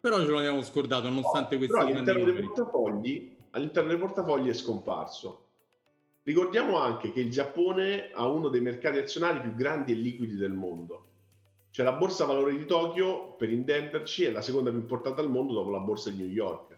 Però 0.00 0.18
ce 0.18 0.30
l'abbiamo 0.30 0.62
scordato 0.62 1.08
nonostante 1.08 1.58
no, 1.58 1.66
questi 1.66 1.92
all'interno 1.92 2.24
dei, 2.24 2.42
portafogli, 2.42 3.36
all'interno 3.50 3.88
dei 3.90 3.98
portafogli 3.98 4.48
è 4.48 4.54
scomparso. 4.54 5.44
Ricordiamo 6.22 6.78
anche 6.78 7.12
che 7.12 7.20
il 7.20 7.30
Giappone 7.30 8.10
ha 8.12 8.26
uno 8.26 8.48
dei 8.48 8.62
mercati 8.62 8.96
azionari 8.96 9.40
più 9.40 9.54
grandi 9.54 9.92
e 9.92 9.96
liquidi 9.96 10.36
del 10.36 10.52
mondo. 10.52 11.08
Cioè 11.70 11.84
la 11.84 11.92
borsa 11.92 12.24
valore 12.24 12.56
di 12.56 12.64
Tokyo, 12.64 13.34
per 13.36 13.50
intenderci, 13.50 14.24
è 14.24 14.30
la 14.30 14.40
seconda 14.40 14.70
più 14.70 14.78
importante 14.78 15.20
al 15.20 15.28
mondo 15.28 15.52
dopo 15.52 15.70
la 15.70 15.78
borsa 15.78 16.08
di 16.08 16.22
New 16.22 16.30
York. 16.30 16.69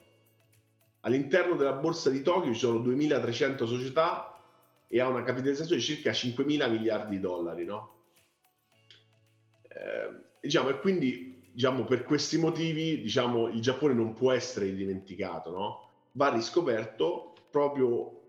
All'interno 1.04 1.56
della 1.56 1.72
borsa 1.72 2.10
di 2.10 2.22
Tokyo 2.22 2.52
ci 2.52 2.60
sono 2.60 2.78
2300 2.78 3.66
società 3.66 4.40
e 4.86 5.00
ha 5.00 5.08
una 5.08 5.22
capitalizzazione 5.22 5.80
di 5.80 5.86
circa 5.86 6.12
5 6.12 6.44
mila 6.44 6.68
miliardi 6.68 7.16
di 7.16 7.20
dollari, 7.20 7.64
no? 7.64 7.94
Eh, 9.68 10.10
diciamo, 10.40 10.68
e 10.68 10.78
quindi 10.78 11.50
diciamo, 11.52 11.84
per 11.84 12.04
questi 12.04 12.38
motivi, 12.38 13.00
diciamo, 13.00 13.48
il 13.48 13.60
Giappone 13.60 13.94
non 13.94 14.14
può 14.14 14.32
essere 14.32 14.72
dimenticato, 14.74 15.50
no? 15.50 15.88
Va 16.12 16.28
riscoperto 16.28 17.34
proprio, 17.50 18.20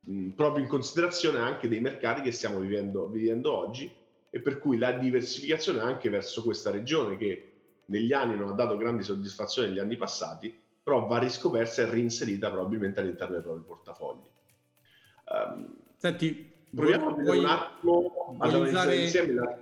mh, 0.00 0.28
proprio 0.30 0.62
in 0.62 0.70
considerazione 0.70 1.38
anche 1.38 1.68
dei 1.68 1.80
mercati 1.80 2.22
che 2.22 2.32
stiamo 2.32 2.60
vivendo, 2.60 3.08
vivendo 3.08 3.54
oggi 3.54 3.92
e 4.30 4.40
per 4.40 4.58
cui 4.58 4.78
la 4.78 4.92
diversificazione 4.92 5.80
anche 5.80 6.08
verso 6.08 6.42
questa 6.42 6.70
regione 6.70 7.16
che 7.16 7.52
negli 7.86 8.12
anni 8.12 8.36
non 8.36 8.48
ha 8.48 8.52
dato 8.52 8.76
grandi 8.76 9.02
soddisfazioni 9.02 9.68
negli 9.68 9.78
anni 9.78 9.96
passati, 9.96 10.66
però 10.88 11.06
va 11.06 11.18
riscoperta 11.18 11.82
e 11.82 11.84
reinserita 11.84 12.50
probabilmente 12.50 13.00
all'interno 13.00 13.34
dei 13.34 13.42
propri 13.42 13.62
portafogli. 13.62 14.24
Um, 15.30 15.76
Senti, 15.98 16.50
proviamo 16.74 17.10
vuoi, 17.10 17.38
un 17.40 17.44
attimo 17.44 18.36
a 18.38 18.56
usare, 18.56 18.96
insieme 18.96 19.34
la... 19.34 19.58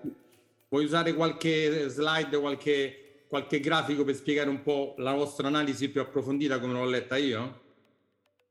Vuoi 0.69 0.85
usare 0.85 1.15
qualche 1.15 1.89
slide, 1.89 2.39
qualche, 2.39 3.25
qualche 3.27 3.59
grafico 3.59 4.05
per 4.05 4.15
spiegare 4.15 4.49
un 4.49 4.63
po' 4.63 4.95
la 4.99 5.15
vostra 5.15 5.49
analisi 5.49 5.89
più 5.89 6.01
approfondita 6.01 6.61
come 6.61 6.75
l'ho 6.75 6.85
letta 6.85 7.17
io? 7.17 7.65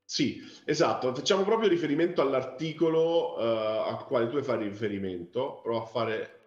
Sì, 0.03 0.41
esatto, 0.65 1.15
facciamo 1.15 1.46
proprio 1.46 1.70
riferimento 1.70 2.22
all'articolo 2.22 3.36
uh, 3.38 3.88
al 3.88 4.05
quale 4.05 4.27
tu 4.27 4.44
fai 4.44 4.67
riferimento, 4.67 5.62
provo 5.63 5.82
a 5.82 5.86
fare 5.86 6.39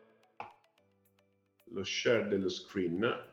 lo 1.70 1.82
share 1.85 2.28
dello 2.28 2.50
screen. 2.50 3.26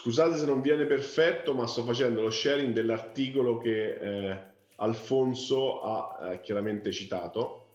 Scusate 0.00 0.38
se 0.38 0.46
non 0.46 0.60
viene 0.60 0.86
perfetto, 0.86 1.54
ma 1.54 1.66
sto 1.66 1.82
facendo 1.82 2.22
lo 2.22 2.30
sharing 2.30 2.72
dell'articolo 2.72 3.58
che 3.58 3.94
eh, 3.94 4.42
Alfonso 4.76 5.80
ha 5.80 6.34
eh, 6.34 6.40
chiaramente 6.40 6.92
citato. 6.92 7.66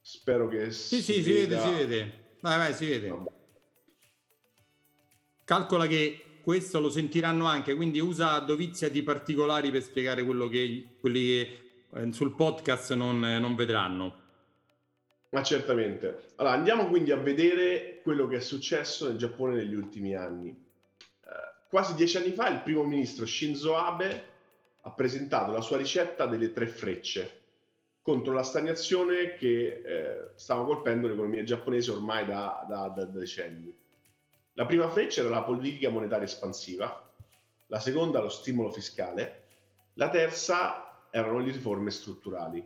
Spero 0.00 0.48
che 0.48 0.70
sì, 0.70 1.02
si, 1.02 1.12
sì, 1.12 1.22
si 1.22 1.32
vede, 1.34 1.60
si 1.60 1.70
vede. 1.72 2.12
Vai, 2.40 2.56
vai, 2.56 2.72
si 2.72 2.86
vede. 2.86 3.08
Vabbè. 3.10 3.30
Calcola 5.44 5.86
che 5.86 6.40
questo 6.42 6.80
lo 6.80 6.88
sentiranno 6.88 7.44
anche, 7.44 7.74
quindi 7.74 8.00
usa 8.00 8.38
dovizia 8.38 8.88
di 8.88 9.02
particolari 9.02 9.70
per 9.70 9.82
spiegare 9.82 10.24
quello 10.24 10.48
che 10.48 10.96
quelli 10.98 11.26
che 11.26 11.60
eh, 11.92 12.12
sul 12.14 12.34
podcast 12.34 12.94
non, 12.94 13.20
non 13.20 13.54
vedranno. 13.56 14.24
Ma 15.30 15.42
certamente. 15.42 16.32
Allora, 16.36 16.54
andiamo 16.54 16.86
quindi 16.86 17.10
a 17.10 17.16
vedere 17.16 18.00
quello 18.02 18.26
che 18.26 18.36
è 18.36 18.40
successo 18.40 19.08
nel 19.08 19.16
Giappone 19.16 19.56
negli 19.56 19.74
ultimi 19.74 20.14
anni. 20.14 20.50
Eh, 20.50 21.28
quasi 21.68 21.94
dieci 21.94 22.16
anni 22.16 22.30
fa 22.30 22.48
il 22.48 22.60
primo 22.60 22.84
ministro 22.84 23.26
Shinzo 23.26 23.76
Abe 23.76 24.34
ha 24.82 24.90
presentato 24.92 25.50
la 25.50 25.60
sua 25.60 25.76
ricetta 25.76 26.26
delle 26.26 26.52
tre 26.52 26.68
frecce 26.68 27.42
contro 28.06 28.32
la 28.32 28.44
stagnazione 28.44 29.34
che 29.34 29.82
eh, 29.84 30.30
stava 30.36 30.64
colpendo 30.64 31.08
l'economia 31.08 31.42
giapponese 31.42 31.90
ormai 31.90 32.24
da, 32.24 32.64
da, 32.68 32.86
da 32.86 33.04
decenni. 33.04 33.76
La 34.52 34.64
prima 34.64 34.88
freccia 34.88 35.22
era 35.22 35.28
la 35.28 35.42
politica 35.42 35.90
monetaria 35.90 36.24
espansiva, 36.24 37.12
la 37.66 37.80
seconda 37.80 38.20
lo 38.20 38.28
stimolo 38.28 38.70
fiscale, 38.70 39.42
la 39.94 40.08
terza 40.08 41.08
erano 41.10 41.40
le 41.40 41.50
riforme 41.50 41.90
strutturali. 41.90 42.64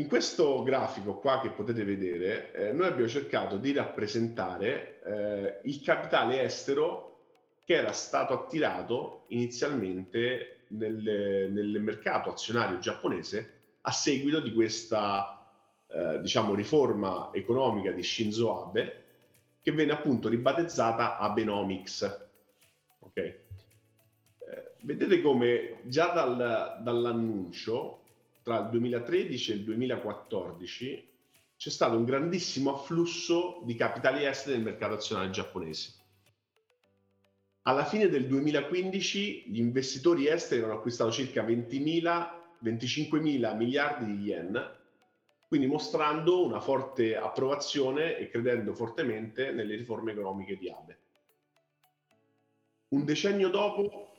In 0.00 0.08
questo 0.08 0.62
grafico 0.62 1.16
qua 1.18 1.42
che 1.42 1.50
potete 1.50 1.84
vedere, 1.84 2.52
eh, 2.54 2.72
noi 2.72 2.86
abbiamo 2.86 3.06
cercato 3.06 3.58
di 3.58 3.70
rappresentare 3.70 5.02
eh, 5.04 5.60
il 5.64 5.82
capitale 5.82 6.40
estero 6.40 7.18
che 7.66 7.74
era 7.74 7.92
stato 7.92 8.32
attirato 8.32 9.24
inizialmente 9.26 10.62
nel, 10.68 11.50
nel 11.52 11.82
mercato 11.82 12.30
azionario 12.30 12.78
giapponese 12.78 13.58
a 13.82 13.90
seguito 13.90 14.40
di 14.40 14.54
questa 14.54 15.46
eh, 15.88 16.18
diciamo, 16.22 16.54
riforma 16.54 17.28
economica 17.34 17.90
di 17.90 18.02
Shinzo 18.02 18.68
Abe 18.68 19.04
che 19.60 19.70
venne 19.70 19.92
appunto 19.92 20.30
ribattezzata 20.30 21.18
Abenomics. 21.18 22.28
Okay? 23.00 23.48
vedete 24.82 25.20
come 25.20 25.80
già 25.84 26.08
dal, 26.08 26.80
dall'annuncio 26.82 27.99
tra 28.50 28.58
il 28.58 28.68
2013 28.70 29.52
e 29.52 29.54
il 29.54 29.62
2014 29.62 31.08
c'è 31.56 31.70
stato 31.70 31.96
un 31.96 32.04
grandissimo 32.04 32.74
afflusso 32.74 33.62
di 33.64 33.76
capitali 33.76 34.24
esteri 34.24 34.56
nel 34.56 34.64
mercato 34.64 34.94
azionario 34.94 35.30
giapponese. 35.30 35.94
Alla 37.62 37.84
fine 37.84 38.08
del 38.08 38.26
2015 38.26 39.44
gli 39.46 39.60
investitori 39.60 40.26
esteri 40.26 40.62
hanno 40.62 40.72
acquistato 40.72 41.12
circa 41.12 41.44
20.000-25.000 41.44 43.56
miliardi 43.56 44.16
di 44.16 44.24
yen, 44.24 44.78
quindi 45.46 45.68
mostrando 45.68 46.44
una 46.44 46.58
forte 46.58 47.16
approvazione 47.16 48.16
e 48.16 48.28
credendo 48.30 48.74
fortemente 48.74 49.52
nelle 49.52 49.76
riforme 49.76 50.10
economiche 50.10 50.56
di 50.56 50.68
Abe. 50.68 50.98
Un 52.88 53.04
decennio 53.04 53.48
dopo 53.48 54.09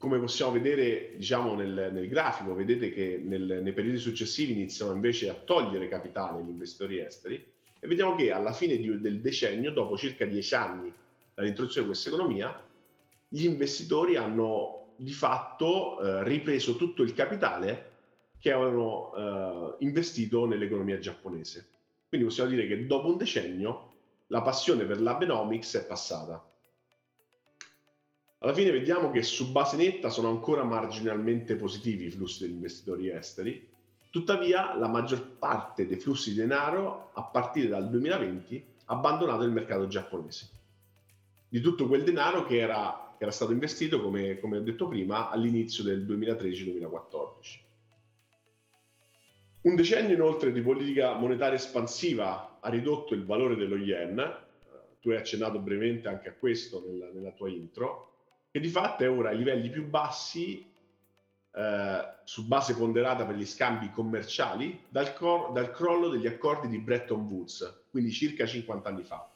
come 0.00 0.18
possiamo 0.18 0.52
vedere 0.52 1.12
diciamo, 1.14 1.54
nel, 1.54 1.90
nel 1.92 2.08
grafico, 2.08 2.54
vedete 2.54 2.90
che 2.90 3.20
nel, 3.22 3.60
nei 3.62 3.74
periodi 3.74 3.98
successivi 3.98 4.52
iniziano 4.52 4.94
invece 4.94 5.28
a 5.28 5.34
togliere 5.34 5.88
capitale 5.88 6.42
gli 6.42 6.48
investitori 6.48 6.98
esteri 6.98 7.34
e 7.78 7.86
vediamo 7.86 8.14
che 8.14 8.32
alla 8.32 8.54
fine 8.54 8.78
di, 8.78 8.98
del 8.98 9.20
decennio, 9.20 9.72
dopo 9.72 9.98
circa 9.98 10.24
dieci 10.24 10.54
anni 10.54 10.90
dall'introduzione 11.34 11.86
di 11.86 11.92
questa 11.92 12.08
economia, 12.08 12.66
gli 13.28 13.44
investitori 13.44 14.16
hanno 14.16 14.94
di 14.96 15.12
fatto 15.12 16.00
eh, 16.00 16.24
ripreso 16.24 16.76
tutto 16.76 17.02
il 17.02 17.12
capitale 17.12 17.90
che 18.38 18.52
avevano 18.52 19.12
eh, 19.14 19.84
investito 19.84 20.46
nell'economia 20.46 20.98
giapponese. 20.98 21.66
Quindi 22.08 22.26
possiamo 22.26 22.48
dire 22.48 22.66
che 22.66 22.86
dopo 22.86 23.08
un 23.08 23.18
decennio 23.18 23.92
la 24.28 24.40
passione 24.40 24.84
per 24.86 24.98
l'Abenomics 24.98 25.76
è 25.76 25.84
passata. 25.84 26.42
Alla 28.42 28.54
fine 28.54 28.70
vediamo 28.70 29.10
che 29.10 29.22
su 29.22 29.52
base 29.52 29.76
netta 29.76 30.08
sono 30.08 30.30
ancora 30.30 30.64
marginalmente 30.64 31.56
positivi 31.56 32.06
i 32.06 32.10
flussi 32.10 32.44
degli 32.44 32.54
investitori 32.54 33.10
esteri, 33.10 33.68
tuttavia 34.08 34.74
la 34.78 34.88
maggior 34.88 35.36
parte 35.36 35.86
dei 35.86 35.98
flussi 35.98 36.30
di 36.30 36.36
denaro 36.36 37.10
a 37.12 37.22
partire 37.22 37.68
dal 37.68 37.90
2020 37.90 38.64
ha 38.86 38.94
abbandonato 38.94 39.42
il 39.42 39.50
mercato 39.50 39.86
giapponese. 39.88 40.48
Di 41.50 41.60
tutto 41.60 41.86
quel 41.86 42.02
denaro 42.02 42.46
che 42.46 42.58
era, 42.58 43.14
che 43.18 43.24
era 43.24 43.32
stato 43.32 43.52
investito, 43.52 44.00
come, 44.00 44.38
come 44.40 44.56
ho 44.56 44.62
detto 44.62 44.88
prima, 44.88 45.28
all'inizio 45.28 45.84
del 45.84 46.06
2013-2014. 46.06 47.58
Un 49.62 49.74
decennio 49.74 50.14
inoltre 50.14 50.50
di 50.50 50.62
politica 50.62 51.12
monetaria 51.12 51.56
espansiva 51.56 52.56
ha 52.58 52.68
ridotto 52.70 53.12
il 53.12 53.26
valore 53.26 53.54
dello 53.54 53.76
yen, 53.76 54.16
tu 54.98 55.10
hai 55.10 55.16
accennato 55.16 55.58
brevemente 55.58 56.08
anche 56.08 56.30
a 56.30 56.32
questo 56.32 56.82
nella, 56.86 57.10
nella 57.12 57.32
tua 57.32 57.50
intro, 57.50 58.09
che 58.50 58.60
di 58.60 58.68
fatto 58.68 59.04
è 59.04 59.10
ora 59.10 59.30
ai 59.30 59.36
livelli 59.38 59.70
più 59.70 59.86
bassi 59.88 60.68
eh, 61.52 62.14
su 62.24 62.46
base 62.46 62.74
ponderata 62.74 63.24
per 63.24 63.36
gli 63.36 63.46
scambi 63.46 63.90
commerciali 63.90 64.84
dal, 64.88 65.14
cor- 65.14 65.52
dal, 65.52 65.70
crollo 65.70 66.08
degli 66.08 66.26
accordi 66.26 66.68
di 66.68 66.78
Bretton 66.78 67.26
Woods, 67.26 67.86
quindi 67.90 68.10
circa 68.10 68.46
50 68.46 68.88
anni 68.88 69.02
fa. 69.02 69.30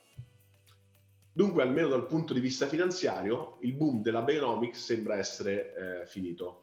Dunque, 1.32 1.62
almeno 1.62 1.88
dal 1.88 2.06
punto 2.06 2.32
di 2.32 2.40
vista 2.40 2.66
finanziario, 2.66 3.58
il 3.62 3.72
boom 3.72 4.02
della 4.02 4.22
Binomics 4.22 4.84
sembra 4.84 5.16
essere 5.16 6.02
eh, 6.02 6.06
finito. 6.06 6.62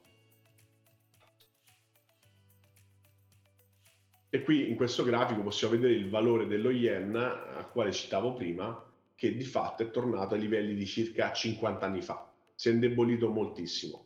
E 4.29 4.41
qui 4.43 4.69
in 4.69 4.77
questo 4.77 5.03
grafico 5.03 5.41
possiamo 5.41 5.73
vedere 5.73 5.93
il 5.93 6.09
valore 6.09 6.47
dello 6.47 6.71
yen, 6.71 7.13
al 7.15 7.69
quale 7.69 7.91
citavo 7.91 8.33
prima, 8.33 8.81
che 9.13 9.35
di 9.35 9.43
fatto 9.43 9.83
è 9.83 9.91
tornato 9.91 10.35
ai 10.35 10.39
livelli 10.39 10.73
di 10.73 10.85
circa 10.85 11.33
50 11.33 11.85
anni 11.85 12.01
fa 12.01 12.30
si 12.61 12.69
è 12.69 12.73
indebolito 12.73 13.27
moltissimo. 13.27 14.05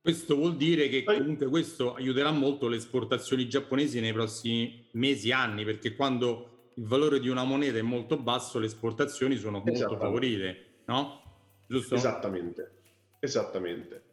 Questo 0.00 0.34
vuol 0.34 0.56
dire 0.56 0.88
che 0.88 1.04
comunque 1.04 1.48
questo 1.48 1.92
aiuterà 1.92 2.30
molto 2.30 2.66
le 2.66 2.76
esportazioni 2.76 3.46
giapponesi 3.46 4.00
nei 4.00 4.14
prossimi 4.14 4.88
mesi, 4.92 5.28
e 5.28 5.32
anni, 5.34 5.66
perché 5.66 5.94
quando 5.94 6.70
il 6.76 6.86
valore 6.86 7.20
di 7.20 7.28
una 7.28 7.44
moneta 7.44 7.76
è 7.76 7.82
molto 7.82 8.16
basso, 8.16 8.58
le 8.58 8.64
esportazioni 8.64 9.36
sono 9.36 9.62
molto 9.62 9.98
favorite, 9.98 10.84
no? 10.86 11.20
Giusto? 11.68 11.94
Esattamente, 11.94 12.80
esattamente. 13.18 14.04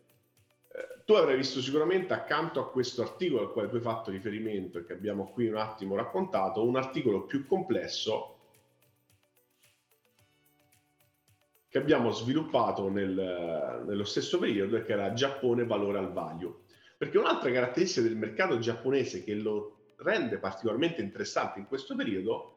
Eh, 0.68 1.04
tu 1.06 1.14
avrai 1.14 1.38
visto 1.38 1.62
sicuramente 1.62 2.12
accanto 2.12 2.60
a 2.60 2.70
questo 2.70 3.02
articolo 3.04 3.44
al 3.44 3.54
quale 3.54 3.70
tu 3.70 3.76
hai 3.76 3.82
fatto 3.82 4.12
riferimento 4.12 4.80
e 4.80 4.86
che 4.86 4.92
abbiamo 4.92 5.32
qui 5.32 5.48
un 5.48 5.56
attimo 5.56 5.96
raccontato, 5.96 6.68
un 6.68 6.76
articolo 6.76 7.24
più 7.24 7.46
complesso 7.46 8.37
che 11.70 11.78
abbiamo 11.78 12.12
sviluppato 12.12 12.90
nel, 12.90 13.84
nello 13.86 14.04
stesso 14.06 14.40
periodo 14.40 14.78
e 14.78 14.84
che 14.84 14.94
era 14.94 15.14
Giappone 15.14 15.66
valore 15.66 15.98
al 15.98 16.12
value. 16.12 16.54
Perché 16.98 17.18
un'altra 17.18 17.52
caratteristica 17.52 18.08
del 18.08 18.18
mercato 18.18 18.58
giapponese 18.58 19.24
che 19.24 19.36
lo 19.36 19.94
rende 19.98 20.38
particolarmente 20.38 21.02
interessante 21.02 21.60
in 21.60 21.68
questo 21.68 21.96
periodo 21.96 22.54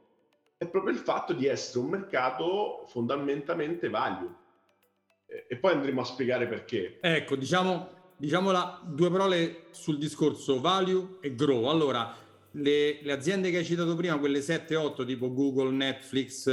è 0.56 0.66
proprio 0.66 0.92
il 0.92 1.00
fatto 1.00 1.32
di 1.32 1.46
essere 1.46 1.78
un 1.78 1.90
mercato 1.90 2.84
fondamentalmente 2.86 3.88
value. 3.88 4.28
E, 5.48 5.56
poi 5.56 5.72
andremo 5.72 6.02
a 6.02 6.04
spiegare 6.04 6.46
perché. 6.46 6.98
Ecco, 7.00 7.36
diciamo, 7.36 7.88
diciamo 8.16 8.50
la, 8.50 8.78
due 8.84 9.10
parole 9.10 9.64
sul 9.70 9.96
discorso 9.96 10.60
value 10.60 11.16
e 11.20 11.34
grow. 11.34 11.64
Allora, 11.66 12.14
le, 12.52 12.98
le, 13.02 13.12
aziende 13.12 13.50
che 13.50 13.58
hai 13.58 13.64
citato 13.64 13.94
prima, 13.94 14.18
quelle 14.18 14.40
7-8 14.40 15.06
tipo 15.06 15.32
Google, 15.32 15.70
Netflix, 15.70 16.46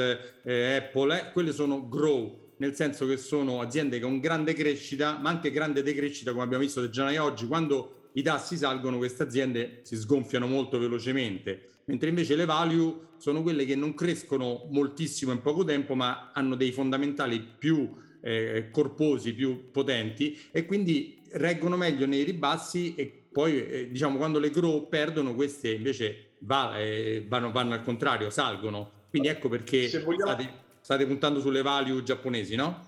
eh, 0.44 0.76
Apple, 0.76 1.20
eh, 1.20 1.32
quelle 1.34 1.52
sono 1.52 1.90
grow, 1.90 2.47
nel 2.58 2.76
senso 2.76 3.06
che 3.06 3.18
sono 3.18 3.62
aziende 3.62 4.00
con 4.00 4.20
grande 4.20 4.54
crescita, 4.54 5.18
ma 5.18 5.30
anche 5.30 5.52
grande 5.52 5.84
decrescita, 5.84 6.32
come 6.32 6.44
abbiamo 6.44 6.64
visto 6.64 6.90
già 6.90 7.24
oggi. 7.24 7.48
Quando 7.48 8.10
i 8.14 8.22
tassi 8.22 8.58
salgono, 8.58 8.98
queste 8.98 9.24
aziende 9.24 9.80
si 9.84 9.96
sgonfiano 9.96 10.48
molto 10.48 10.80
velocemente, 10.80 11.82
mentre 11.86 12.10
invece 12.10 12.36
le 12.36 12.46
value 12.46 13.06
sono 13.18 13.42
quelle 13.42 13.66
che 13.66 13.76
non 13.76 13.94
crescono 13.94 14.68
moltissimo 14.72 15.32
in 15.32 15.42
poco 15.42 15.64
tempo, 15.64 15.96
ma 15.96 16.32
hanno 16.34 16.56
dei 16.56 16.72
fondamentali 16.72 17.46
più 17.58 17.94
eh, 18.22 18.70
corposi, 18.72 19.34
più 19.34 19.72
potenti 19.72 20.38
e 20.52 20.66
quindi 20.66 21.22
reggono 21.32 21.78
meglio 21.78 22.06
nei 22.06 22.24
ribassi 22.24 22.96
e 22.96 23.26
poi 23.32 23.66
eh, 23.68 23.92
diciamo 23.92 24.18
quando 24.18 24.40
le 24.40 24.50
grow 24.50 24.88
perdono 24.88 25.36
queste 25.36 25.72
invece 25.72 26.32
va, 26.40 26.80
eh, 26.80 27.26
vanno, 27.28 27.52
vanno, 27.52 27.74
al 27.74 27.84
contrario, 27.84 28.30
salgono. 28.30 28.92
Quindi 29.10 29.30
ecco 29.30 29.48
perché 29.50 29.90
vogliamo... 30.04 30.32
state, 30.32 30.66
state 30.88 31.06
puntando 31.06 31.42
sulle 31.42 31.62
value 31.62 32.02
giapponesi, 32.02 32.56
no? 32.56 32.88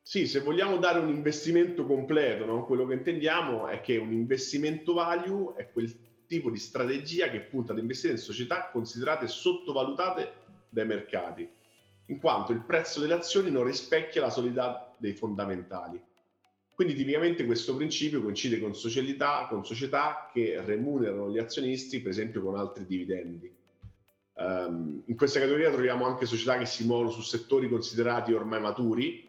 Sì, 0.00 0.26
se 0.26 0.40
vogliamo 0.40 0.78
dare 0.78 1.00
un 1.00 1.10
investimento 1.10 1.84
completo, 1.84 2.46
no? 2.46 2.64
quello 2.64 2.86
che 2.86 2.94
intendiamo 2.94 3.66
è 3.66 3.82
che 3.82 3.98
un 3.98 4.10
investimento 4.10 4.94
value 4.94 5.52
è 5.56 5.70
quel 5.70 5.94
tipo 6.26 6.48
di 6.48 6.56
strategia 6.56 7.28
che 7.28 7.40
punta 7.40 7.72
ad 7.72 7.78
investire 7.78 8.14
in 8.14 8.18
società 8.18 8.70
considerate 8.72 9.28
sottovalutate 9.28 10.32
dai 10.70 10.86
mercati, 10.86 11.46
in 12.06 12.18
quanto 12.18 12.52
il 12.52 12.64
prezzo 12.64 13.00
delle 13.00 13.12
azioni 13.12 13.50
non 13.50 13.64
rispecchia 13.64 14.22
la 14.22 14.30
solidità 14.30 14.96
dei 14.96 15.12
fondamentali. 15.12 16.02
Quindi 16.74 16.94
tipicamente 16.94 17.44
questo 17.44 17.76
principio 17.76 18.22
coincide 18.22 18.58
con 18.58 18.74
socialità, 18.74 19.46
con 19.50 19.62
società 19.66 20.30
che 20.32 20.58
remunerano 20.64 21.30
gli 21.30 21.36
azionisti, 21.36 22.00
per 22.00 22.12
esempio 22.12 22.40
con 22.40 22.56
altri 22.56 22.86
dividendi. 22.86 23.58
Um, 24.34 25.02
in 25.06 25.16
questa 25.16 25.38
categoria 25.38 25.70
troviamo 25.70 26.06
anche 26.06 26.24
società 26.24 26.56
che 26.56 26.66
si 26.66 26.86
muovono 26.86 27.10
su 27.10 27.20
settori 27.20 27.68
considerati 27.68 28.32
ormai 28.32 28.60
maturi, 28.60 29.28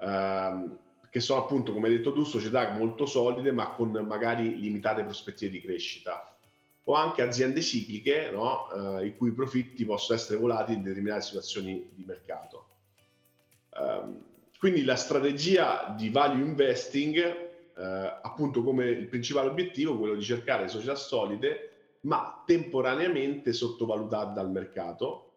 um, 0.00 0.78
che 1.10 1.20
sono 1.20 1.42
appunto, 1.42 1.72
come 1.72 1.88
hai 1.88 1.96
detto 1.96 2.12
tu, 2.12 2.24
società 2.24 2.70
molto 2.70 3.06
solide 3.06 3.52
ma 3.52 3.70
con 3.70 3.90
magari 4.06 4.58
limitate 4.58 5.02
prospettive 5.02 5.50
di 5.50 5.60
crescita 5.60 6.32
o 6.84 6.94
anche 6.94 7.20
aziende 7.20 7.60
cicliche 7.60 8.30
no? 8.30 8.68
uh, 8.72 9.04
i 9.04 9.14
cui 9.16 9.32
profitti 9.32 9.84
possono 9.84 10.18
essere 10.18 10.38
volati 10.38 10.72
in 10.72 10.82
determinate 10.82 11.22
situazioni 11.22 11.90
di 11.94 12.04
mercato. 12.04 12.66
Um, 13.78 14.24
quindi 14.58 14.84
la 14.84 14.96
strategia 14.96 15.94
di 15.96 16.08
value 16.08 16.44
investing, 16.44 17.16
eh, 17.16 18.18
appunto 18.22 18.64
come 18.64 18.86
il 18.86 19.06
principale 19.06 19.48
obiettivo, 19.48 19.96
quello 19.96 20.16
di 20.16 20.24
cercare 20.24 20.66
società 20.68 20.96
solide, 20.96 21.67
ma 22.02 22.42
temporaneamente 22.46 23.52
sottovalutate 23.52 24.34
dal 24.34 24.50
mercato, 24.50 25.32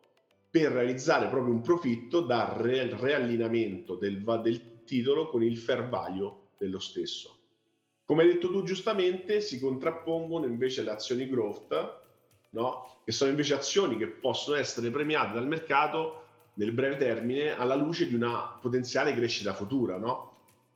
per 0.50 0.72
realizzare 0.72 1.30
proprio 1.30 1.54
un 1.54 1.62
profitto 1.62 2.20
dal 2.20 2.56
re- 2.58 2.96
reallineamento 3.00 3.96
del, 3.96 4.22
del 4.44 4.84
titolo 4.84 5.30
con 5.30 5.42
il 5.44 5.58
fair 5.58 5.88
value 5.88 6.34
dello 6.58 6.80
stesso. 6.80 7.38
Come 8.06 8.24
hai 8.24 8.34
detto 8.34 8.52
tu 8.52 8.64
giustamente, 8.64 9.40
si 9.40 9.60
contrappongono 9.60 10.46
invece 10.46 10.84
le 10.84 10.92
azioni 10.92 11.30
growth, 11.30 12.00
no? 12.50 12.98
che 13.06 13.14
sono 13.14 13.30
invece 13.30 13.54
azioni 13.54 13.98
che 13.98 14.08
possono 14.08 14.58
essere 14.58 14.90
premiate 14.90 15.34
dal 15.34 15.48
mercato 15.48 16.26
nel 16.56 16.74
breve 16.74 16.98
termine 16.98 17.56
alla 17.56 17.76
luce 17.76 18.08
di 18.08 18.14
una 18.14 18.58
potenziale 18.60 19.14
crescita 19.14 19.54
futura, 19.54 19.98
no? 19.98 20.30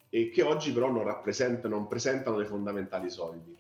E 0.10 0.30
che 0.30 0.44
oggi 0.44 0.72
però 0.72 0.90
non 0.90 1.04
rappresentano, 1.04 1.76
non 1.76 1.88
presentano 1.88 2.38
dei 2.38 2.46
fondamentali 2.46 3.10
solidi. 3.10 3.54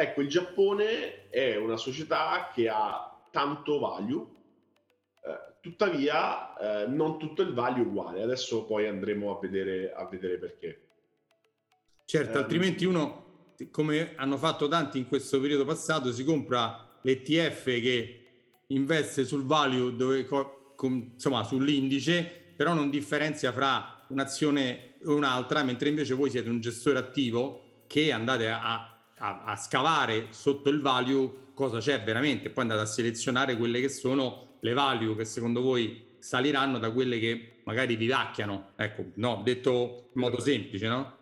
Eh, 0.00 0.02
ecco, 0.02 0.22
il 0.22 0.28
Giappone 0.28 1.28
è 1.28 1.56
una 1.56 1.76
società 1.76 2.50
che 2.54 2.68
ha 2.68 3.28
tanto 3.30 3.78
value, 3.78 4.26
eh, 5.22 5.58
tuttavia 5.60 6.56
eh, 6.56 6.86
non 6.86 7.18
tutto 7.18 7.42
il 7.42 7.52
value 7.52 7.82
è 7.82 7.86
uguale. 7.86 8.22
Adesso 8.22 8.64
poi 8.64 8.86
andremo 8.86 9.36
a 9.36 9.38
vedere, 9.38 9.92
a 9.92 10.06
vedere 10.06 10.38
perché. 10.38 10.88
Certo, 12.06 12.38
ehm, 12.38 12.42
altrimenti 12.42 12.84
uno, 12.86 13.54
come 13.70 14.14
hanno 14.16 14.38
fatto 14.38 14.68
tanti 14.68 14.98
in 14.98 15.06
questo 15.06 15.38
periodo 15.40 15.64
passato, 15.64 16.10
si 16.12 16.24
compra 16.24 16.98
l'ETF 17.02 17.64
che 17.64 18.14
investe 18.68 19.24
sul 19.24 19.44
value 19.44 19.94
dove 19.94 20.26
insomma, 20.82 21.44
sull'indice, 21.44 22.54
però 22.56 22.72
non 22.72 22.90
differenzia 22.90 23.52
fra 23.52 24.04
un'azione 24.08 24.98
e 24.98 25.08
un'altra, 25.08 25.62
mentre 25.62 25.88
invece 25.88 26.14
voi 26.14 26.30
siete 26.30 26.48
un 26.48 26.60
gestore 26.60 26.98
attivo 26.98 27.84
che 27.86 28.12
andate 28.12 28.48
a, 28.48 28.89
a, 29.20 29.44
a 29.44 29.56
scavare 29.56 30.26
sotto 30.30 30.68
il 30.68 30.80
value 30.80 31.48
cosa 31.54 31.78
c'è 31.78 32.02
veramente, 32.02 32.50
poi 32.50 32.64
andate 32.64 32.82
a 32.82 32.86
selezionare 32.86 33.56
quelle 33.56 33.80
che 33.80 33.88
sono 33.88 34.56
le 34.60 34.72
value 34.72 35.16
che 35.16 35.24
secondo 35.24 35.62
voi 35.62 36.16
saliranno 36.18 36.78
da 36.78 36.90
quelle 36.90 37.18
che 37.18 37.60
magari 37.64 37.96
vi 37.96 38.06
vacchiano. 38.06 38.72
Ecco, 38.76 39.06
no, 39.14 39.40
detto 39.42 40.10
in 40.14 40.20
modo 40.20 40.40
semplice, 40.40 40.88
no? 40.88 41.16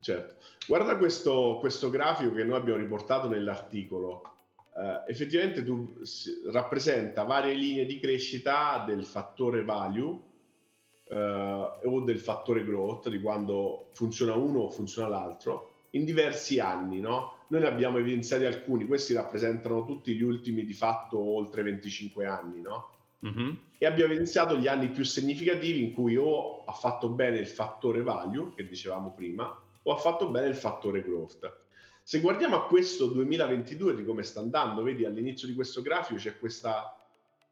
Certo. 0.00 0.36
Guarda 0.66 0.96
questo, 0.96 1.58
questo 1.60 1.90
grafico 1.90 2.32
che 2.32 2.44
noi 2.44 2.56
abbiamo 2.56 2.78
riportato 2.78 3.28
nell'articolo 3.28 4.36
eh, 4.78 5.10
effettivamente 5.10 5.64
tu 5.64 5.92
rappresenta 6.52 7.24
varie 7.24 7.54
linee 7.54 7.84
di 7.84 7.98
crescita 7.98 8.84
del 8.86 9.04
fattore 9.04 9.64
value 9.64 10.20
eh, 11.08 11.80
o 11.82 12.00
del 12.02 12.20
fattore 12.20 12.64
growth, 12.64 13.08
di 13.08 13.20
quando 13.20 13.88
funziona 13.92 14.34
uno 14.34 14.60
o 14.60 14.70
funziona 14.70 15.08
l'altro, 15.08 15.67
in 15.90 16.04
diversi 16.04 16.60
anni. 16.60 17.00
No? 17.00 17.44
Noi 17.48 17.60
ne 17.60 17.66
abbiamo 17.66 17.98
evidenziati 17.98 18.44
alcuni, 18.44 18.86
questi 18.86 19.14
rappresentano 19.14 19.84
tutti 19.84 20.14
gli 20.14 20.22
ultimi 20.22 20.64
di 20.64 20.74
fatto 20.74 21.18
oltre 21.18 21.62
25 21.62 22.26
anni. 22.26 22.60
No? 22.60 22.90
Mm-hmm. 23.26 23.50
E 23.78 23.86
abbiamo 23.86 24.12
evidenziato 24.12 24.56
gli 24.56 24.68
anni 24.68 24.88
più 24.88 25.04
significativi 25.04 25.82
in 25.82 25.92
cui 25.92 26.16
o 26.16 26.64
ha 26.64 26.72
fatto 26.72 27.08
bene 27.08 27.38
il 27.38 27.46
fattore 27.46 28.02
value, 28.02 28.52
che 28.54 28.66
dicevamo 28.66 29.12
prima, 29.12 29.60
o 29.82 29.92
ha 29.92 29.96
fatto 29.96 30.28
bene 30.28 30.48
il 30.48 30.56
fattore 30.56 31.02
growth. 31.02 31.66
Se 32.02 32.20
guardiamo 32.20 32.56
a 32.56 32.66
questo 32.66 33.06
2022 33.06 33.94
di 33.94 34.04
come 34.04 34.22
sta 34.22 34.40
andando, 34.40 34.82
vedi 34.82 35.04
all'inizio 35.04 35.46
di 35.46 35.54
questo 35.54 35.82
grafico 35.82 36.18
c'è 36.18 36.38
questa, 36.38 36.96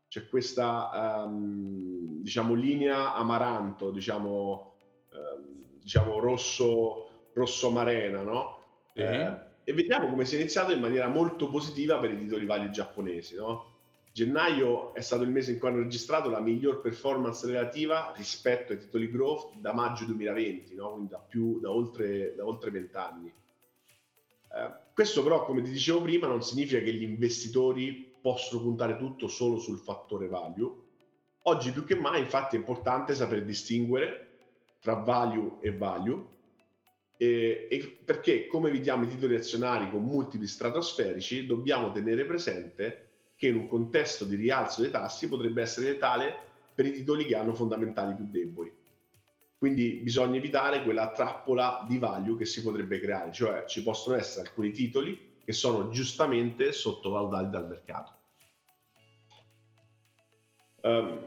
c'è 0.08 0.26
questa 0.28 1.24
um, 1.26 2.22
diciamo, 2.22 2.54
linea 2.54 3.14
amaranto, 3.14 3.90
diciamo, 3.90 4.74
um, 5.12 5.78
diciamo 5.78 6.18
rosso, 6.20 7.05
rosso 7.36 7.70
marena, 7.70 8.22
no? 8.22 8.58
Uh-huh. 8.94 9.02
Eh, 9.02 9.44
e 9.64 9.72
vediamo 9.72 10.08
come 10.08 10.24
si 10.24 10.36
è 10.36 10.38
iniziato 10.38 10.72
in 10.72 10.80
maniera 10.80 11.08
molto 11.08 11.48
positiva 11.48 11.98
per 11.98 12.12
i 12.12 12.18
titoli 12.18 12.46
validi 12.46 12.72
giapponesi, 12.72 13.36
no? 13.36 13.74
Gennaio 14.16 14.94
è 14.94 15.02
stato 15.02 15.24
il 15.24 15.28
mese 15.28 15.52
in 15.52 15.58
cui 15.58 15.68
hanno 15.68 15.82
registrato 15.82 16.30
la 16.30 16.40
miglior 16.40 16.80
performance 16.80 17.46
relativa 17.46 18.14
rispetto 18.16 18.72
ai 18.72 18.78
titoli 18.78 19.10
growth 19.10 19.56
da 19.58 19.74
maggio 19.74 20.06
2020, 20.06 20.74
no? 20.74 20.92
quindi 20.92 21.10
da, 21.10 21.18
più, 21.18 21.60
da, 21.60 21.70
oltre, 21.70 22.34
da 22.34 22.46
oltre 22.46 22.70
20 22.70 22.96
anni. 22.96 23.26
Eh, 23.28 24.70
questo 24.94 25.22
però, 25.22 25.44
come 25.44 25.60
ti 25.60 25.70
dicevo 25.70 26.00
prima, 26.00 26.26
non 26.28 26.42
significa 26.42 26.80
che 26.80 26.94
gli 26.94 27.02
investitori 27.02 28.10
possono 28.18 28.62
puntare 28.62 28.96
tutto 28.96 29.28
solo 29.28 29.58
sul 29.58 29.80
fattore 29.80 30.28
value. 30.28 30.72
Oggi 31.42 31.70
più 31.70 31.84
che 31.84 31.94
mai, 31.94 32.20
infatti, 32.20 32.56
è 32.56 32.58
importante 32.58 33.14
saper 33.14 33.44
distinguere 33.44 34.30
tra 34.80 34.94
value 34.94 35.58
e 35.60 35.76
value, 35.76 36.24
e, 37.16 37.68
e 37.70 37.98
perché 38.04 38.46
come 38.46 38.68
evitiamo 38.68 39.04
i 39.04 39.08
titoli 39.08 39.34
azionari 39.34 39.90
con 39.90 40.02
multipli 40.02 40.46
stratosferici, 40.46 41.46
dobbiamo 41.46 41.92
tenere 41.92 42.24
presente 42.24 43.08
che 43.36 43.48
in 43.48 43.56
un 43.56 43.68
contesto 43.68 44.24
di 44.24 44.36
rialzo 44.36 44.80
dei 44.80 44.90
tassi 44.90 45.28
potrebbe 45.28 45.62
essere 45.62 45.90
letale 45.92 46.34
per 46.74 46.86
i 46.86 46.92
titoli 46.92 47.24
che 47.24 47.36
hanno 47.36 47.54
fondamentali 47.54 48.14
più 48.14 48.26
deboli. 48.28 48.72
Quindi 49.58 50.00
bisogna 50.02 50.36
evitare 50.36 50.82
quella 50.82 51.10
trappola 51.12 51.84
di 51.88 51.98
value 51.98 52.36
che 52.36 52.44
si 52.44 52.62
potrebbe 52.62 53.00
creare, 53.00 53.32
cioè 53.32 53.64
ci 53.66 53.82
possono 53.82 54.16
essere 54.16 54.46
alcuni 54.48 54.70
titoli 54.70 55.34
che 55.44 55.52
sono 55.52 55.88
giustamente 55.88 56.72
sottovalutati 56.72 57.48
dal 57.48 57.66
mercato. 57.66 58.12
Um, 60.82 61.20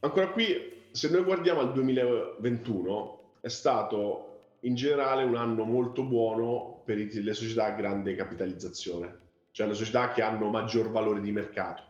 ancora 0.00 0.28
qui, 0.28 0.88
se 0.92 1.10
noi 1.10 1.24
guardiamo 1.24 1.60
al 1.60 1.72
2021, 1.72 3.38
è 3.40 3.48
stato 3.48 4.29
in 4.60 4.74
generale 4.74 5.24
un 5.24 5.36
anno 5.36 5.64
molto 5.64 6.02
buono 6.02 6.82
per 6.84 6.96
le 6.96 7.34
società 7.34 7.66
a 7.66 7.70
grande 7.70 8.14
capitalizzazione, 8.14 9.18
cioè 9.52 9.66
le 9.66 9.74
società 9.74 10.12
che 10.12 10.22
hanno 10.22 10.48
maggior 10.48 10.90
valore 10.90 11.20
di 11.20 11.32
mercato. 11.32 11.88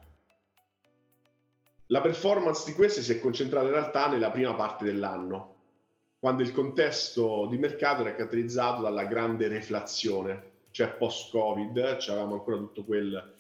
La 1.86 2.00
performance 2.00 2.64
di 2.66 2.74
queste 2.74 3.02
si 3.02 3.12
è 3.12 3.18
concentrata 3.18 3.66
in 3.66 3.72
realtà 3.72 4.08
nella 4.08 4.30
prima 4.30 4.54
parte 4.54 4.84
dell'anno, 4.84 5.56
quando 6.20 6.42
il 6.42 6.52
contesto 6.52 7.46
di 7.50 7.58
mercato 7.58 8.02
era 8.02 8.14
caratterizzato 8.14 8.82
dalla 8.82 9.06
grande 9.06 9.48
reflazione, 9.48 10.50
cioè 10.70 10.90
post-Covid, 10.90 11.78
avevamo 11.78 12.34
ancora 12.34 12.58
tutto 12.58 12.84
quel, 12.84 13.34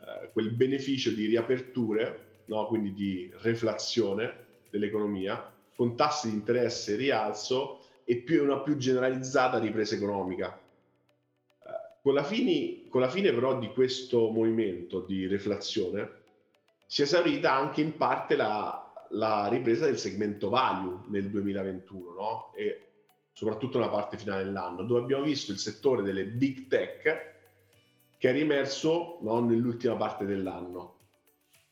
eh, 0.00 0.30
quel 0.32 0.50
beneficio 0.50 1.10
di 1.10 1.26
riaperture, 1.26 2.42
no? 2.46 2.66
quindi 2.66 2.92
di 2.92 3.32
reflazione 3.40 4.44
dell'economia, 4.68 5.50
con 5.74 5.96
tassi 5.96 6.28
di 6.28 6.34
interesse 6.34 6.92
in 6.92 6.98
rialzo 6.98 7.81
e 8.04 8.16
più 8.16 8.42
una 8.42 8.60
più 8.60 8.76
generalizzata 8.76 9.58
ripresa 9.58 9.94
economica. 9.94 10.58
Con, 12.02 12.14
la 12.14 12.24
fine, 12.24 12.88
con 12.88 13.00
la 13.00 13.08
fine 13.08 13.32
però 13.32 13.58
di 13.58 13.68
questo 13.68 14.30
movimento 14.30 15.00
di 15.00 15.26
reflazione 15.26 16.20
si 16.86 17.02
è 17.02 17.04
esaurita 17.04 17.52
anche 17.52 17.80
in 17.80 17.96
parte 17.96 18.34
la, 18.34 19.06
la 19.10 19.48
ripresa 19.48 19.86
del 19.86 19.98
segmento 19.98 20.48
value 20.48 21.00
nel 21.06 21.30
2021 21.30 22.12
no? 22.12 22.52
e 22.54 22.88
soprattutto 23.32 23.78
nella 23.78 23.90
parte 23.90 24.18
finale 24.18 24.44
dell'anno, 24.44 24.82
dove 24.82 25.00
abbiamo 25.00 25.24
visto 25.24 25.52
il 25.52 25.58
settore 25.58 26.02
delle 26.02 26.24
big 26.24 26.66
tech 26.66 27.30
che 28.18 28.28
è 28.28 28.32
riemerso 28.32 29.18
no, 29.22 29.40
nell'ultima 29.40 29.96
parte 29.96 30.24
dell'anno. 30.24 30.96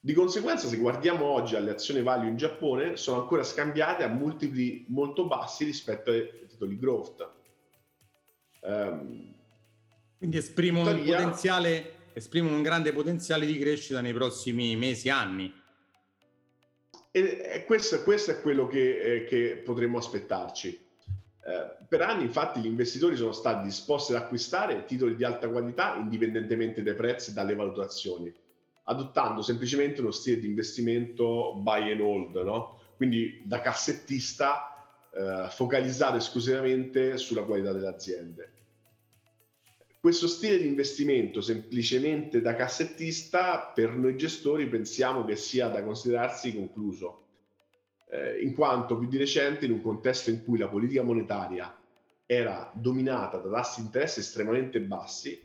Di 0.02 0.14
conseguenza, 0.14 0.66
se 0.66 0.78
guardiamo 0.78 1.26
oggi 1.26 1.56
alle 1.56 1.72
azioni 1.72 2.02
value 2.02 2.30
in 2.30 2.36
Giappone, 2.36 2.96
sono 2.96 3.20
ancora 3.20 3.42
scambiate 3.42 4.02
a 4.02 4.08
multipli 4.08 4.86
molto 4.88 5.26
bassi 5.26 5.64
rispetto 5.64 6.10
ai 6.10 6.46
titoli 6.48 6.78
growth. 6.78 7.30
Um, 8.62 9.34
Quindi 10.16 10.38
esprimono, 10.38 10.90
tuttavia, 10.90 11.26
un 11.26 11.84
esprimono 12.14 12.56
un 12.56 12.62
grande 12.62 12.92
potenziale 12.92 13.44
di 13.44 13.58
crescita 13.58 14.00
nei 14.00 14.14
prossimi 14.14 14.74
mesi, 14.74 15.10
anni. 15.10 15.52
E 17.10 17.64
questo, 17.66 18.02
questo 18.02 18.30
è 18.30 18.40
quello 18.40 18.66
che, 18.66 19.00
eh, 19.00 19.24
che 19.24 19.60
potremmo 19.62 19.98
aspettarci. 19.98 20.68
Eh, 20.68 21.84
per 21.88 22.02
anni 22.02 22.22
infatti 22.22 22.60
gli 22.60 22.66
investitori 22.66 23.16
sono 23.16 23.32
stati 23.32 23.64
disposti 23.64 24.14
ad 24.14 24.22
acquistare 24.22 24.84
titoli 24.84 25.16
di 25.16 25.24
alta 25.24 25.48
qualità 25.48 25.96
indipendentemente 25.96 26.82
dai 26.82 26.94
prezzi 26.94 27.30
e 27.30 27.32
dalle 27.32 27.54
valutazioni, 27.54 28.32
adottando 28.84 29.42
semplicemente 29.42 30.00
uno 30.00 30.10
stile 30.10 30.40
di 30.40 30.46
investimento 30.46 31.54
buy 31.54 31.90
and 31.92 32.00
hold, 32.00 32.36
no? 32.36 32.80
quindi 32.96 33.42
da 33.44 33.60
cassettista 33.60 34.70
eh, 35.12 35.46
focalizzato 35.50 36.16
esclusivamente 36.16 37.16
sulla 37.16 37.42
qualità 37.42 37.72
delle 37.72 37.88
aziende. 37.88 38.52
Questo 40.00 40.28
stile 40.28 40.58
di 40.58 40.66
investimento 40.66 41.42
semplicemente 41.42 42.40
da 42.40 42.54
cassettista 42.54 43.70
per 43.74 43.90
noi 43.90 44.16
gestori 44.16 44.66
pensiamo 44.66 45.24
che 45.24 45.36
sia 45.36 45.68
da 45.68 45.82
considerarsi 45.82 46.54
concluso 46.54 47.26
eh, 48.10 48.40
in 48.40 48.54
quanto 48.54 48.96
più 48.96 49.08
di 49.08 49.18
recente 49.18 49.66
in 49.66 49.72
un 49.72 49.82
contesto 49.82 50.30
in 50.30 50.42
cui 50.42 50.58
la 50.58 50.68
politica 50.68 51.02
monetaria 51.02 51.76
era 52.24 52.70
dominata 52.74 53.38
da 53.38 53.50
tassi 53.50 53.80
di 53.80 53.86
interesse 53.86 54.20
estremamente 54.20 54.80
bassi, 54.80 55.38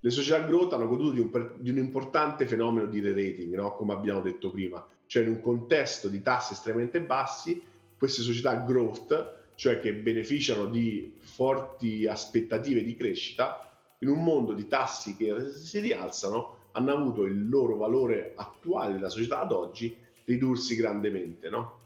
le 0.00 0.10
società 0.10 0.40
growth 0.40 0.72
hanno 0.72 0.88
goduto 0.88 1.12
di 1.12 1.20
un, 1.20 1.52
di 1.58 1.70
un 1.70 1.76
importante 1.76 2.46
fenomeno 2.46 2.86
di 2.86 3.00
re-rating, 3.00 3.54
no? 3.54 3.74
come 3.76 3.92
abbiamo 3.92 4.20
detto 4.20 4.50
prima, 4.50 4.84
cioè 5.06 5.22
in 5.22 5.28
un 5.30 5.40
contesto 5.40 6.08
di 6.08 6.22
tassi 6.22 6.54
estremamente 6.54 7.00
bassi, 7.02 7.62
queste 7.98 8.22
società 8.22 8.54
growth, 8.54 9.38
cioè 9.56 9.78
che 9.78 9.92
beneficiano 9.92 10.66
di 10.66 11.14
forti 11.18 12.06
aspettative 12.06 12.82
di 12.82 12.96
crescita, 12.96 13.70
in 13.98 14.08
un 14.08 14.24
mondo 14.24 14.54
di 14.54 14.66
tassi 14.66 15.16
che 15.16 15.50
si 15.50 15.80
rialzano, 15.80 16.68
hanno 16.72 16.92
avuto 16.92 17.24
il 17.24 17.48
loro 17.48 17.76
valore 17.76 18.32
attuale 18.36 18.94
della 18.94 19.10
società 19.10 19.40
ad 19.40 19.52
oggi 19.52 19.94
ridursi 20.24 20.76
grandemente. 20.76 21.50
No? 21.50 21.78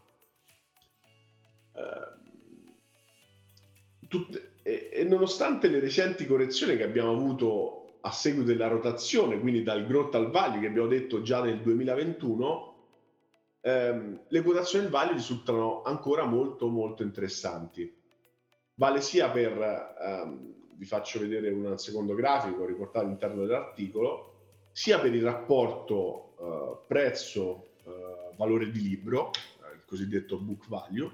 tutte, 4.07 4.53
e, 4.62 4.90
e, 4.92 5.05
nonostante 5.05 5.68
le 5.68 5.81
recenti 5.81 6.27
correzioni 6.27 6.77
che 6.77 6.85
abbiamo 6.85 7.11
avuto 7.11 7.83
a 8.06 8.10
seguito 8.10 8.48
della 8.48 8.68
rotazione, 8.68 9.40
quindi 9.40 9.62
dal 9.62 9.86
growth 9.86 10.14
al 10.14 10.30
value 10.30 10.60
che 10.60 10.66
abbiamo 10.66 10.88
detto 10.88 11.22
già 11.22 11.42
nel 11.42 11.60
2021, 11.60 12.74
ehm, 13.62 14.24
le 14.28 14.42
quotazioni 14.42 14.84
del 14.84 14.92
value 14.92 15.14
risultano 15.14 15.82
ancora 15.82 16.24
molto 16.24 16.68
molto 16.68 17.02
interessanti. 17.02 17.90
Vale 18.74 19.00
sia 19.00 19.30
per, 19.30 19.96
ehm, 19.98 20.54
vi 20.76 20.84
faccio 20.84 21.18
vedere 21.18 21.48
un 21.50 21.78
secondo 21.78 22.14
grafico 22.14 22.66
riportato 22.66 23.06
all'interno 23.06 23.46
dell'articolo, 23.46 24.32
sia 24.72 25.00
per 25.00 25.14
il 25.14 25.22
rapporto 25.22 26.34
eh, 26.38 26.84
prezzo 26.86 27.68
eh, 27.86 28.70
di 28.70 28.82
libro, 28.82 29.30
eh, 29.30 29.76
il 29.76 29.84
cosiddetto 29.86 30.38
book 30.38 30.68
value, 30.68 31.10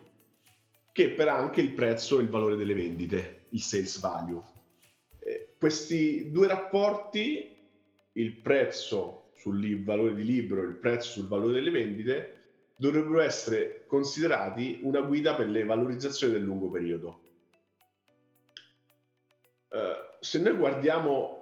che 0.90 1.10
per 1.10 1.28
anche 1.28 1.60
il 1.60 1.72
prezzo 1.72 2.18
e 2.18 2.22
il 2.22 2.28
valore 2.28 2.56
delle 2.56 2.74
vendite, 2.74 3.46
il 3.50 3.60
sales 3.60 4.00
value. 4.00 4.42
Eh, 5.60 5.66
questi 5.66 6.30
due 6.30 6.46
rapporti, 6.46 7.56
il 8.12 8.36
prezzo 8.36 9.30
sul 9.34 9.84
valore 9.84 10.14
di 10.14 10.24
libro 10.24 10.62
e 10.62 10.66
il 10.66 10.76
prezzo 10.76 11.10
sul 11.10 11.28
valore 11.28 11.52
delle 11.52 11.70
vendite, 11.70 12.36
dovrebbero 12.76 13.20
essere 13.20 13.84
considerati 13.86 14.80
una 14.82 15.02
guida 15.02 15.34
per 15.34 15.48
le 15.48 15.64
valorizzazioni 15.64 16.32
del 16.32 16.42
lungo 16.42 16.70
periodo. 16.70 17.20
Uh, 19.68 20.16
se 20.18 20.40
noi 20.40 20.56
guardiamo 20.56 21.36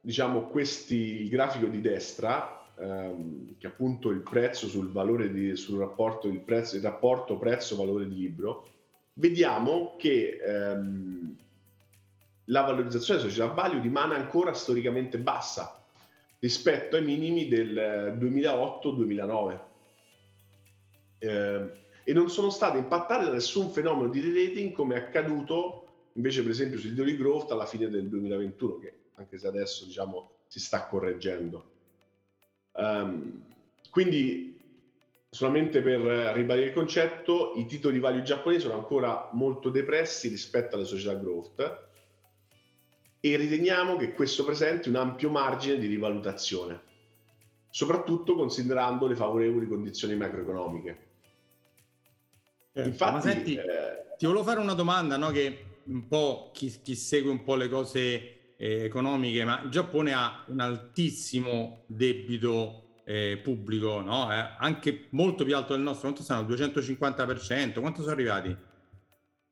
diciamo 0.00 0.48
questi 0.48 1.22
il 1.22 1.28
grafico 1.28 1.66
di 1.66 1.80
destra 1.80 2.70
um, 2.76 3.56
che 3.58 3.66
appunto 3.66 4.10
il 4.10 4.20
prezzo 4.20 4.68
sul 4.68 4.92
valore 4.92 5.32
di, 5.32 5.56
sul 5.56 5.80
rapporto 5.80 6.28
il 6.28 6.38
prezzo 6.40 6.76
il 6.76 6.82
rapporto 6.82 7.36
prezzo 7.36 7.74
valore 7.74 8.06
di 8.06 8.14
libro 8.14 8.68
vediamo 9.14 9.96
che 9.96 10.38
ehm, 10.40 11.36
la 12.46 12.62
valorizzazione 12.62 13.20
della 13.20 13.32
società 13.32 13.52
value 13.52 13.80
rimane 13.80 14.14
ancora 14.14 14.52
storicamente 14.52 15.18
bassa 15.18 15.82
rispetto 16.40 16.96
ai 16.96 17.04
minimi 17.04 17.48
del 17.48 18.16
2008-2009 18.18 19.60
eh, 21.18 21.70
e 22.04 22.12
non 22.12 22.28
sono 22.28 22.50
state 22.50 22.76
impattate 22.78 23.24
da 23.24 23.32
nessun 23.32 23.70
fenomeno 23.70 24.08
di 24.08 24.20
re-rating 24.20 24.72
come 24.72 24.96
è 24.96 24.98
accaduto 24.98 25.80
invece 26.12 26.42
per 26.42 26.50
esempio 26.50 26.78
sui 26.78 26.90
titoli 26.90 27.16
growth 27.16 27.50
alla 27.50 27.66
fine 27.66 27.88
del 27.88 28.08
2021 28.08 28.78
che 28.78 28.92
anche 29.14 29.38
se 29.38 29.46
adesso 29.46 29.86
diciamo 29.86 30.30
si 30.46 30.60
sta 30.60 30.86
correggendo. 30.86 31.72
Um, 32.72 33.42
quindi 33.90 34.60
solamente 35.30 35.80
per 35.80 36.00
ribadire 36.34 36.66
il 36.66 36.72
concetto, 36.72 37.54
i 37.56 37.66
titoli 37.66 37.98
value 37.98 38.22
giapponesi 38.22 38.62
sono 38.62 38.78
ancora 38.78 39.30
molto 39.32 39.70
depressi 39.70 40.28
rispetto 40.28 40.76
alle 40.76 40.84
società 40.84 41.14
growth 41.14 41.92
e 43.24 43.36
riteniamo 43.36 43.96
che 43.96 44.12
questo 44.12 44.44
presenti 44.44 44.90
un 44.90 44.96
ampio 44.96 45.30
margine 45.30 45.78
di 45.78 45.86
rivalutazione, 45.86 46.78
soprattutto 47.70 48.34
considerando 48.34 49.06
le 49.06 49.16
favorevoli 49.16 49.66
condizioni 49.66 50.14
macroeconomiche. 50.14 50.98
Eh, 52.74 52.84
Infatti, 52.84 53.26
senti, 53.26 53.54
eh, 53.54 54.16
ti 54.18 54.26
volevo 54.26 54.44
fare 54.44 54.60
una 54.60 54.74
domanda, 54.74 55.16
no? 55.16 55.30
che 55.30 55.78
un 55.84 56.06
po' 56.06 56.50
chi, 56.52 56.70
chi, 56.82 56.94
segue 56.94 57.30
un 57.30 57.42
po' 57.44 57.54
le 57.54 57.70
cose 57.70 58.56
eh, 58.58 58.84
economiche, 58.84 59.42
ma 59.46 59.62
il 59.62 59.70
Giappone 59.70 60.12
ha 60.12 60.44
un 60.48 60.60
altissimo 60.60 61.84
debito 61.86 62.98
eh, 63.06 63.40
pubblico, 63.42 64.02
no? 64.02 64.30
eh, 64.30 64.54
anche 64.58 65.06
molto 65.12 65.44
più 65.44 65.56
alto 65.56 65.72
del 65.72 65.80
nostro, 65.82 66.12
quanto 66.12 66.22
sono? 66.22 66.42
250%, 66.42 67.80
quanto 67.80 68.02
sono 68.02 68.12
arrivati? 68.12 68.54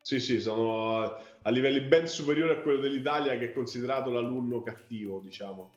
Sì, 0.02 0.20
sì, 0.20 0.40
sono 0.40 1.16
a 1.42 1.50
livelli 1.50 1.80
ben 1.80 2.06
superiori 2.06 2.52
a 2.52 2.60
quello 2.60 2.80
dell'Italia 2.80 3.36
che 3.36 3.46
è 3.46 3.52
considerato 3.52 4.10
l'alunno 4.10 4.62
cattivo, 4.62 5.20
diciamo. 5.22 5.72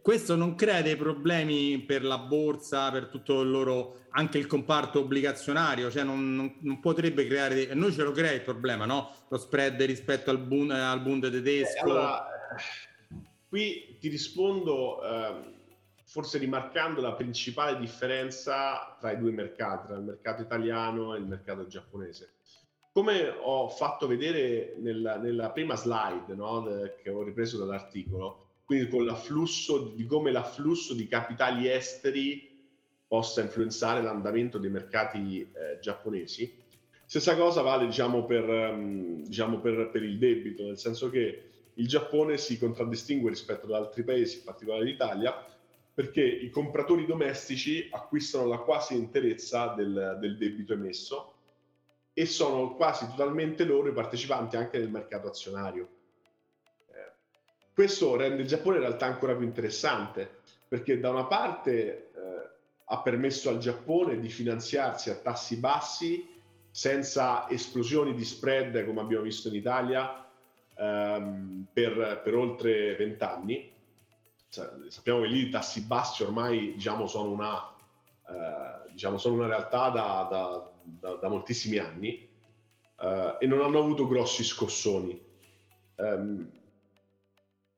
Questo 0.00 0.34
non 0.34 0.54
crea 0.54 0.82
dei 0.82 0.96
problemi 0.96 1.78
per 1.80 2.04
la 2.04 2.18
borsa, 2.18 2.90
per 2.90 3.06
tutto 3.06 3.40
il 3.42 3.50
loro, 3.50 4.06
anche 4.10 4.38
il 4.38 4.46
comparto 4.46 5.00
obbligazionario, 5.00 5.90
cioè 5.90 6.02
non, 6.02 6.34
non, 6.34 6.56
non 6.60 6.80
potrebbe 6.80 7.26
creare, 7.26 7.54
dei, 7.54 7.68
noi 7.74 7.92
ce 7.92 8.02
lo 8.02 8.10
crea 8.10 8.32
il 8.32 8.42
problema, 8.42 8.84
no? 8.84 9.14
Lo 9.28 9.38
spread 9.38 9.80
rispetto 9.82 10.30
al 10.30 10.38
Bund, 10.38 10.72
al 10.72 11.00
Bund 11.02 11.30
tedesco. 11.30 11.76
Eh, 11.76 11.90
allora, 11.90 12.26
qui 13.48 13.96
ti 14.00 14.08
rispondo, 14.08 15.02
eh, 15.04 15.34
forse 16.04 16.38
rimarcando 16.38 17.00
la 17.00 17.12
principale 17.12 17.78
differenza 17.78 18.96
tra 19.00 19.12
i 19.12 19.18
due 19.18 19.30
mercati, 19.30 19.86
tra 19.86 19.96
il 19.96 20.02
mercato 20.02 20.42
italiano 20.42 21.14
e 21.14 21.18
il 21.18 21.26
mercato 21.26 21.66
giapponese. 21.66 22.34
Come 22.92 23.26
ho 23.40 23.70
fatto 23.70 24.06
vedere 24.06 24.74
nella, 24.78 25.16
nella 25.16 25.50
prima 25.50 25.76
slide 25.76 26.34
no, 26.34 26.62
che 27.02 27.08
ho 27.08 27.22
ripreso 27.22 27.56
dall'articolo, 27.56 28.48
quindi 28.66 28.88
con 28.88 29.06
l'afflusso 29.06 29.94
di 29.96 30.04
come 30.04 30.30
l'afflusso 30.30 30.92
di 30.92 31.08
capitali 31.08 31.70
esteri 31.70 32.50
possa 33.06 33.40
influenzare 33.40 34.02
l'andamento 34.02 34.58
dei 34.58 34.68
mercati 34.68 35.40
eh, 35.40 35.78
giapponesi. 35.80 36.54
Stessa 37.06 37.34
cosa 37.34 37.62
vale 37.62 37.86
diciamo, 37.86 38.26
per, 38.26 38.46
um, 38.46 39.22
diciamo 39.22 39.60
per, 39.60 39.88
per 39.90 40.02
il 40.02 40.18
debito, 40.18 40.64
nel 40.64 40.78
senso 40.78 41.08
che 41.08 41.44
il 41.72 41.88
Giappone 41.88 42.36
si 42.36 42.58
contraddistingue 42.58 43.30
rispetto 43.30 43.64
ad 43.64 43.72
altri 43.72 44.02
paesi, 44.02 44.38
in 44.38 44.44
particolare 44.44 44.84
l'Italia, 44.84 45.34
perché 45.94 46.22
i 46.22 46.50
compratori 46.50 47.06
domestici 47.06 47.88
acquistano 47.90 48.46
la 48.46 48.58
quasi 48.58 48.96
interezza 48.96 49.68
del, 49.68 50.18
del 50.20 50.36
debito 50.36 50.74
emesso 50.74 51.32
e 52.14 52.26
sono 52.26 52.74
quasi 52.74 53.06
totalmente 53.06 53.64
loro 53.64 53.88
i 53.88 53.92
partecipanti 53.92 54.56
anche 54.56 54.78
nel 54.78 54.90
mercato 54.90 55.28
azionario. 55.28 55.88
Eh, 56.88 57.12
questo 57.74 58.16
rende 58.16 58.42
il 58.42 58.48
Giappone 58.48 58.76
in 58.76 58.82
realtà 58.82 59.06
ancora 59.06 59.34
più 59.34 59.46
interessante 59.46 60.40
perché 60.68 60.98
da 60.98 61.10
una 61.10 61.24
parte 61.24 62.10
eh, 62.14 62.50
ha 62.84 63.00
permesso 63.00 63.48
al 63.48 63.58
Giappone 63.58 64.18
di 64.18 64.28
finanziarsi 64.28 65.10
a 65.10 65.14
tassi 65.14 65.56
bassi 65.56 66.28
senza 66.70 67.48
esplosioni 67.50 68.14
di 68.14 68.24
spread 68.24 68.84
come 68.86 69.00
abbiamo 69.00 69.24
visto 69.24 69.48
in 69.48 69.54
Italia 69.54 70.26
ehm, 70.74 71.66
per, 71.72 72.22
per, 72.24 72.34
oltre 72.34 72.96
vent'anni. 72.96 73.70
sappiamo 74.48 75.20
che 75.20 75.26
lì 75.26 75.46
i 75.46 75.50
tassi 75.50 75.82
bassi 75.82 76.22
ormai 76.22 76.72
diciamo, 76.72 77.06
sono, 77.06 77.30
una, 77.30 77.74
eh, 78.28 78.90
diciamo, 78.90 79.18
sono 79.18 79.34
una 79.34 79.46
realtà 79.46 79.90
da, 79.90 80.26
da, 80.30 80.71
da, 80.84 81.14
da 81.14 81.28
moltissimi 81.28 81.78
anni 81.78 82.28
eh, 83.00 83.36
e 83.40 83.46
non 83.46 83.60
hanno 83.60 83.78
avuto 83.78 84.06
grossi 84.06 84.44
scossoni. 84.44 85.20
Um, 85.96 86.50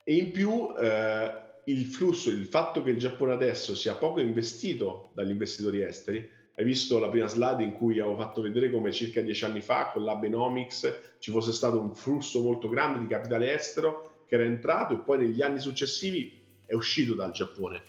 e 0.05 0.15
in 0.15 0.31
più 0.33 0.75
eh, 0.79 1.43
il 1.65 1.87
flusso, 1.87 2.31
il 2.31 2.47
fatto 2.47 2.83
che 2.83 2.91
il 2.91 2.99
Giappone 2.99 3.33
adesso 3.33 3.75
sia 3.75 3.95
poco 3.95 4.21
investito 4.21 5.11
dagli 5.15 5.31
investitori 5.31 5.83
esteri, 5.83 6.31
hai 6.57 6.65
visto 6.65 6.99
la 6.99 7.09
prima 7.09 7.27
slide 7.27 7.63
in 7.63 7.73
cui 7.73 7.99
avevo 7.99 8.17
fatto 8.17 8.41
vedere 8.41 8.71
come 8.71 8.93
circa 8.93 9.21
dieci 9.21 9.45
anni 9.45 9.61
fa 9.61 9.91
con 9.93 10.05
l'Abenomics 10.05 11.17
ci 11.19 11.33
fosse 11.33 11.53
stato 11.53 11.81
un 11.81 11.95
flusso 11.95 12.43
molto 12.43 12.69
grande 12.69 13.01
di 13.01 13.07
capitale 13.07 13.53
estero 13.53 14.23
che 14.27 14.37
era 14.37 14.45
entrato 14.45 14.95
e 14.95 14.99
poi 14.99 15.19
negli 15.19 15.43
anni 15.43 15.59
successivi 15.59 16.41
è 16.65 16.75
uscito 16.75 17.15
dal 17.15 17.33
Giappone. 17.33 17.83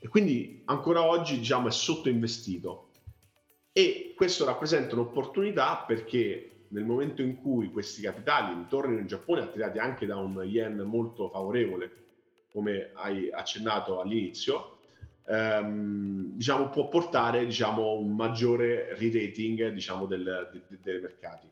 E 0.00 0.08
quindi 0.08 0.62
ancora 0.66 1.04
oggi 1.04 1.38
diciamo 1.38 1.68
è 1.68 1.70
sottoinvestito. 1.70 2.87
E 3.78 4.12
questo 4.16 4.44
rappresenta 4.44 4.96
un'opportunità 4.96 5.84
perché 5.86 6.64
nel 6.70 6.84
momento 6.84 7.22
in 7.22 7.40
cui 7.40 7.70
questi 7.70 8.02
capitali 8.02 8.52
ritornano 8.52 8.98
in 8.98 9.06
Giappone, 9.06 9.42
attirati 9.42 9.78
anche 9.78 10.04
da 10.04 10.16
un 10.16 10.42
yen 10.44 10.78
molto 10.78 11.28
favorevole, 11.28 11.92
come 12.50 12.90
hai 12.94 13.30
accennato 13.30 14.00
all'inizio, 14.00 14.78
ehm, 15.28 16.32
diciamo, 16.32 16.70
può 16.70 16.88
portare 16.88 17.46
diciamo, 17.46 17.92
un 17.92 18.16
maggiore 18.16 18.96
re-rating 18.96 19.68
diciamo, 19.68 20.06
del, 20.06 20.50
de, 20.50 20.78
dei 20.82 21.00
mercati. 21.00 21.48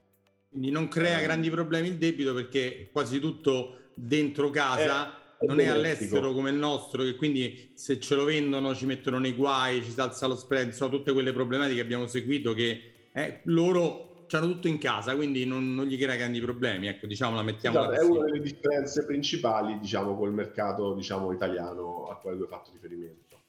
Quindi 0.49 0.73
non 0.73 0.89
crea 0.89 1.21
eh, 1.21 1.23
grandi 1.23 1.49
problemi 1.49 1.87
il 1.87 1.97
debito 1.97 2.35
perché 2.35 2.89
quasi 2.91 3.21
tutto 3.21 3.91
dentro 3.95 4.51
casa... 4.51 5.21
È, 5.21 5.25
non 5.41 5.61
è 5.61 5.67
all'estero 5.67 6.33
come 6.33 6.51
il 6.51 6.57
nostro, 6.57 7.03
che 7.03 7.15
quindi 7.17 7.71
se 7.75 8.01
ce 8.01 8.15
lo 8.15 8.25
vendono 8.25 8.75
ci 8.75 8.87
mettono 8.87 9.19
nei 9.19 9.35
guai, 9.35 9.83
ci 9.83 9.91
si 9.91 10.01
alza 10.01 10.27
lo 10.27 10.37
spread, 10.37 10.71
sono 10.71 10.91
tutte 10.91 11.13
quelle 11.13 11.33
problematiche 11.33 11.77
che 11.77 11.83
abbiamo 11.83 12.07
seguito 12.07 12.55
che 12.55 12.93
eh, 13.13 13.41
loro 13.45 14.25
c'hanno 14.27 14.47
tutto 14.47 14.69
in 14.69 14.79
casa, 14.79 15.15
quindi 15.15 15.45
non, 15.45 15.75
non, 15.75 15.87
gli 15.87 15.99
crea 15.99 16.17
grandi 16.17 16.41
problemi, 16.41 16.89
ecco, 16.89 17.07
diciamo, 17.07 17.37
la 17.37 17.43
mettiamo 17.43 17.81
esatto, 17.81 18.01
È 18.01 18.05
una 18.05 18.25
delle 18.25 18.41
differenze 18.41 19.05
principali, 19.05 19.79
diciamo, 19.79 20.17
col 20.17 20.33
mercato, 20.33 20.95
diciamo, 20.95 21.33
italiano 21.33 22.09
a 22.09 22.17
quale 22.17 22.37
tu 22.37 22.43
hai 22.43 22.49
fatto 22.49 22.71
riferimento. 22.73 23.43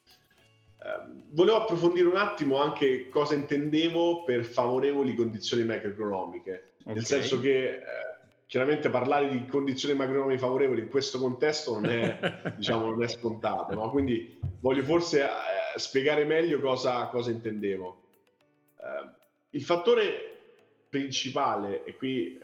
Eh, 0.80 1.24
volevo 1.30 1.56
approfondire 1.56 2.06
un 2.06 2.16
attimo 2.16 2.60
anche 2.60 3.08
cosa 3.08 3.34
intendevo 3.34 4.24
per 4.24 4.44
favorevoli 4.44 5.14
condizioni 5.14 5.64
macroeconomiche, 5.64 6.74
okay. 6.80 6.94
nel 6.94 7.04
senso 7.04 7.40
che 7.40 7.64
eh, 7.64 7.80
chiaramente 8.48 8.88
parlare 8.88 9.28
di 9.28 9.44
condizioni 9.44 9.94
macroeconomiche 9.94 10.40
favorevoli 10.40 10.80
in 10.80 10.88
questo 10.88 11.18
contesto 11.18 11.74
non 11.74 11.84
è, 11.84 12.54
diciamo, 12.56 12.86
non 12.86 13.02
è 13.02 13.08
scontato, 13.08 13.74
no? 13.74 13.90
quindi 13.90 14.40
voglio 14.60 14.82
forse 14.82 15.22
eh, 15.22 15.78
spiegare 15.78 16.24
meglio 16.24 16.58
cosa, 16.58 17.06
cosa 17.08 17.30
intendevo. 17.30 18.02
Eh, 18.78 19.16
il 19.50 19.62
fattore 19.62 20.12
principale, 20.88 21.84
e 21.84 21.94
qui 21.94 22.38
eh, 22.38 22.40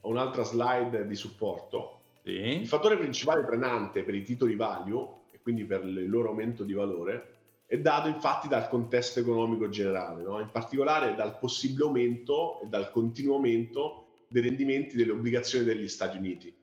ho 0.00 0.08
un'altra 0.08 0.44
slide 0.44 1.06
di 1.06 1.14
supporto, 1.14 2.00
sì. 2.22 2.30
il 2.30 2.66
fattore 2.66 2.96
principale 2.96 3.44
frenante 3.44 4.04
per 4.04 4.14
i 4.14 4.22
titoli 4.22 4.56
value, 4.56 5.06
e 5.30 5.40
quindi 5.42 5.64
per 5.64 5.84
il 5.84 6.08
loro 6.08 6.30
aumento 6.30 6.64
di 6.64 6.72
valore, 6.72 7.34
è 7.66 7.76
dato 7.76 8.08
infatti 8.08 8.48
dal 8.48 8.66
contesto 8.70 9.20
economico 9.20 9.68
generale, 9.68 10.22
no? 10.22 10.40
in 10.40 10.48
particolare 10.50 11.14
dal 11.14 11.38
possibile 11.38 11.84
aumento 11.84 12.62
e 12.62 12.66
dal 12.68 12.90
continuo 12.90 13.34
aumento 13.34 14.04
dei 14.28 14.42
rendimenti 14.42 14.96
delle 14.96 15.12
obbligazioni 15.12 15.64
degli 15.64 15.88
Stati 15.88 16.16
Uniti. 16.16 16.54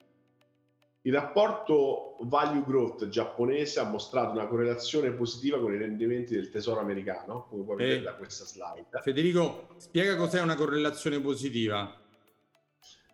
Il 1.01 1.13
rapporto 1.13 2.17
value 2.21 2.63
growth 2.65 3.09
giapponese 3.09 3.79
ha 3.79 3.83
mostrato 3.83 4.31
una 4.31 4.47
correlazione 4.47 5.11
positiva 5.11 5.59
con 5.59 5.71
i 5.71 5.77
rendimenti 5.77 6.33
del 6.33 6.49
tesoro 6.49 6.79
americano, 6.79 7.45
come 7.47 7.63
puoi 7.63 7.77
vedere 7.77 7.99
eh, 7.99 8.03
da 8.03 8.15
questa 8.15 8.43
slide. 8.45 8.87
Federico, 9.03 9.67
spiega 9.77 10.15
cos'è 10.15 10.41
una 10.41 10.55
correlazione 10.55 11.19
positiva. 11.19 11.95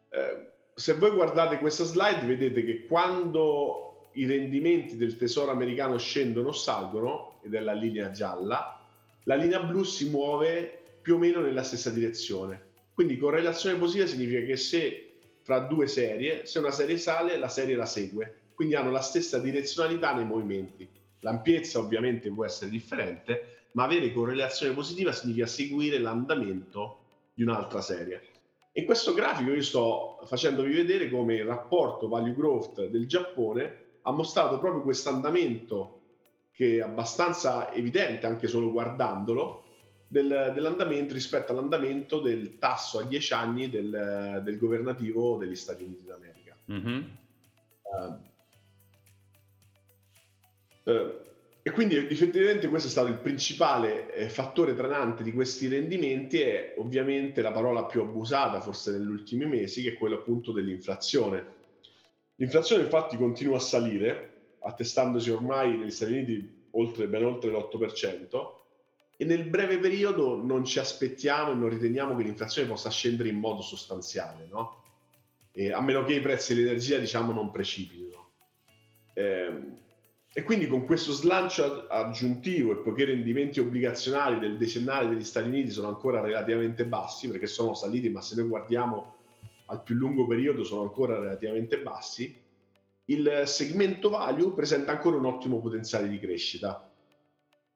Eh, 0.10 0.52
se 0.74 0.94
voi 0.94 1.12
guardate 1.12 1.58
questa 1.58 1.84
slide 1.84 2.26
vedete 2.26 2.64
che 2.64 2.86
quando 2.86 4.10
i 4.14 4.26
rendimenti 4.26 4.96
del 4.96 5.18
tesoro 5.18 5.52
americano 5.52 5.98
scendono 5.98 6.50
o 6.50 6.54
salgono, 6.54 7.40
ed 7.44 7.56
è 7.56 7.60
la 7.60 7.74
linea 7.74 8.12
gialla, 8.12 8.82
la 9.24 9.36
linea 9.36 9.62
blu 9.64 9.84
si 9.84 10.10
muove 10.10 10.98
più 11.02 11.16
o 11.16 11.18
meno 11.18 11.42
nella 11.42 11.64
stessa 11.64 11.90
direzione. 11.90 12.70
Quindi 12.94 13.18
correlazione 13.18 13.78
positiva 13.78 14.06
significa 14.06 14.46
che 14.46 14.58
se 14.58 15.14
fra 15.42 15.60
due 15.60 15.88
serie, 15.88 16.46
se 16.46 16.60
una 16.60 16.72
serie 16.72 16.98
sale 16.98 17.38
la 17.38 17.50
serie 17.50 17.76
la 17.76 17.86
segue, 17.86 18.50
quindi 18.54 18.76
hanno 18.76 18.92
la 18.92 19.02
stessa 19.02 19.40
direzionalità 19.40 20.14
nei 20.14 20.26
movimenti. 20.26 20.88
L'ampiezza 21.22 21.80
ovviamente 21.80 22.32
può 22.32 22.46
essere 22.46 22.70
differente, 22.70 23.68
ma 23.74 23.84
avere 23.84 24.12
correlazione 24.12 24.74
positiva 24.74 25.12
significa 25.12 25.46
seguire 25.46 25.98
l'andamento 26.00 27.00
di 27.34 27.44
un'altra 27.44 27.82
serie. 27.82 28.22
In 28.74 28.86
questo 28.86 29.14
grafico 29.14 29.52
io 29.52 29.62
sto 29.62 30.20
facendovi 30.26 30.74
vedere 30.74 31.10
come 31.10 31.36
il 31.36 31.46
rapporto 31.46 32.08
value 32.08 32.34
growth 32.34 32.88
del 32.88 33.08
Giappone 33.08 33.80
ha 34.04 34.12
mostrato 34.12 34.60
proprio 34.60 34.82
questo 34.82 35.10
andamento 35.10 36.00
che 36.52 36.78
è 36.78 36.82
abbastanza 36.82 37.74
evidente 37.74 38.26
anche 38.28 38.48
solo 38.48 38.72
guardandolo, 38.72 39.64
del, 40.12 40.52
dell'andamento 40.54 41.14
rispetto 41.14 41.54
all'andamento 41.54 42.20
del 42.20 42.58
tasso 42.58 43.00
a 43.00 43.04
10 43.04 43.34
anni 43.34 43.70
del, 43.70 44.42
del 44.44 44.58
governativo 44.58 45.38
degli 45.38 45.56
Stati 45.56 45.84
Uniti 45.84 46.04
d'America. 46.06 46.58
Mm-hmm. 46.70 47.04
Uh, 50.84 50.92
uh, 50.92 51.14
e 51.62 51.72
quindi 51.72 51.96
effettivamente 51.96 52.68
questo 52.68 52.90
è 52.90 52.92
stato 52.92 53.08
il 53.08 53.20
principale 53.20 54.14
eh, 54.14 54.28
fattore 54.28 54.76
tranante 54.76 55.24
di 55.24 55.32
questi 55.32 55.70
rendimenti 55.70 56.42
e 56.42 56.74
ovviamente 56.78 57.42
la 57.42 57.54
parola 57.54 57.86
più 57.86 58.02
abusata 58.02 58.60
forse 58.60 58.92
negli 58.92 59.08
ultimi 59.08 59.46
mesi 59.46 59.82
che 59.82 59.92
è 59.92 59.98
quella 59.98 60.16
appunto 60.16 60.52
dell'inflazione. 60.52 61.60
L'inflazione 62.36 62.84
infatti 62.84 63.16
continua 63.16 63.56
a 63.56 63.62
salire, 63.62 64.58
attestandosi 64.60 65.30
ormai 65.30 65.78
negli 65.78 65.92
Stati 65.92 66.12
Uniti 66.12 66.68
oltre, 66.72 67.08
ben 67.08 67.24
oltre 67.24 67.50
l'8%, 67.50 68.60
e 69.22 69.24
nel 69.24 69.44
breve 69.44 69.78
periodo 69.78 70.42
non 70.44 70.66
ci 70.66 70.80
aspettiamo 70.80 71.52
e 71.52 71.54
non 71.54 71.70
riteniamo 71.70 72.16
che 72.16 72.24
l'inflazione 72.24 72.68
possa 72.68 72.90
scendere 72.90 73.30
in 73.30 73.38
modo 73.38 73.62
sostanziale, 73.62 74.48
no? 74.50 74.82
a 75.72 75.80
meno 75.80 76.04
che 76.04 76.16
i 76.16 76.22
prezzi 76.22 76.56
dell'energia 76.56 76.98
diciamo 76.98 77.32
non 77.32 77.52
precipitino. 77.52 78.32
Eh, 79.14 79.60
e 80.34 80.42
quindi 80.42 80.66
con 80.66 80.86
questo 80.88 81.12
slancio 81.12 81.86
aggiuntivo 81.88 82.72
e 82.72 82.78
poiché 82.78 83.04
i 83.04 83.06
rendimenti 83.14 83.60
obbligazionali 83.60 84.40
del 84.40 84.58
decennale 84.58 85.10
degli 85.10 85.24
Stati 85.24 85.50
Uniti 85.50 85.70
sono 85.70 85.90
ancora 85.90 86.20
relativamente 86.20 86.84
bassi, 86.88 87.30
perché 87.30 87.46
sono 87.46 87.76
saliti, 87.76 88.10
ma 88.10 88.22
se 88.22 88.34
noi 88.38 88.48
guardiamo 88.48 89.18
al 89.68 89.84
più 89.84 89.94
lungo 89.94 90.26
periodo 90.26 90.64
sono 90.64 90.82
ancora 90.82 91.20
relativamente 91.20 91.80
bassi, 91.80 92.36
il 93.06 93.44
segmento 93.46 94.10
value 94.10 94.56
presenta 94.56 94.94
ancora 94.94 95.18
un 95.18 95.26
ottimo 95.26 95.60
potenziale 95.60 96.08
di 96.10 96.18
crescita. 96.18 96.90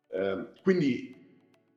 Eh, 0.10 0.47
quindi 0.63 1.14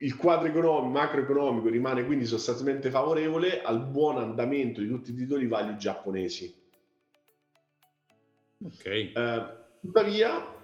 il 0.01 0.15
quadro 0.15 0.47
economico, 0.47 0.87
macroeconomico 0.87 1.67
rimane 1.67 2.05
quindi 2.05 2.25
sostanzialmente 2.25 2.89
favorevole 2.89 3.61
al 3.61 3.85
buon 3.85 4.17
andamento 4.17 4.79
di 4.81 4.87
tutti 4.87 5.11
i 5.11 5.15
titoli 5.15 5.47
value 5.47 5.75
giapponesi. 5.75 6.55
Ok. 8.63 8.85
Eh, 8.85 9.57
tuttavia 9.81 10.55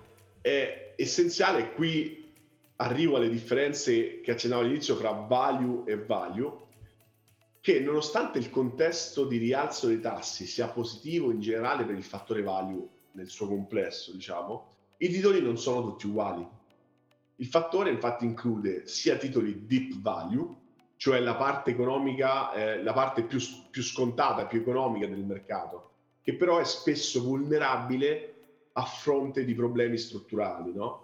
è 0.42 0.94
essenziale, 0.96 1.74
qui 1.74 2.34
arrivo 2.78 3.18
alle 3.18 3.30
differenze 3.30 4.22
che 4.22 4.32
accennavo 4.32 4.62
all'inizio 4.62 4.96
fra 4.96 5.12
value 5.12 5.84
e 5.86 5.98
value, 5.98 6.64
che 7.60 7.80
nonostante 7.80 8.38
il 8.38 8.50
contesto 8.50 9.26
di 9.26 9.38
rialzo 9.38 9.88
dei 9.88 10.00
tassi 10.00 10.46
sia 10.46 10.68
positivo 10.68 11.32
in 11.32 11.40
generale 11.40 11.84
per 11.84 11.96
il 11.96 12.04
fattore 12.04 12.42
value 12.42 12.88
nel 13.14 13.28
suo 13.28 13.48
complesso, 13.48 14.14
diciamo, 14.14 14.72
i 14.98 15.10
titoli 15.10 15.42
non 15.42 15.58
sono 15.58 15.82
tutti 15.82 16.06
uguali 16.06 16.48
il 17.38 17.48
fattore 17.48 17.90
infatti 17.90 18.26
include 18.26 18.88
sia 18.88 19.18
titoli 19.18 19.66
deep 19.66 20.00
value, 20.02 20.64
cioè 20.96 21.20
la 21.20 21.36
parte 21.36 21.72
economica, 21.72 22.54
eh, 22.54 22.82
la 22.82 22.94
parte 22.94 23.24
più, 23.24 23.40
più 23.70 23.84
scontata, 23.84 24.46
più 24.46 24.62
economica 24.62 25.08
del 25.08 25.24
mercato, 25.24 25.92
che 26.22 26.36
però 26.36 26.60
è 26.60 26.64
spesso 26.64 27.22
vulnerabile 27.22 28.34
a 28.74 28.84
fronte 28.84 29.44
di 29.44 29.54
problemi 29.54 29.98
strutturali, 29.98 30.74
no? 30.74 31.04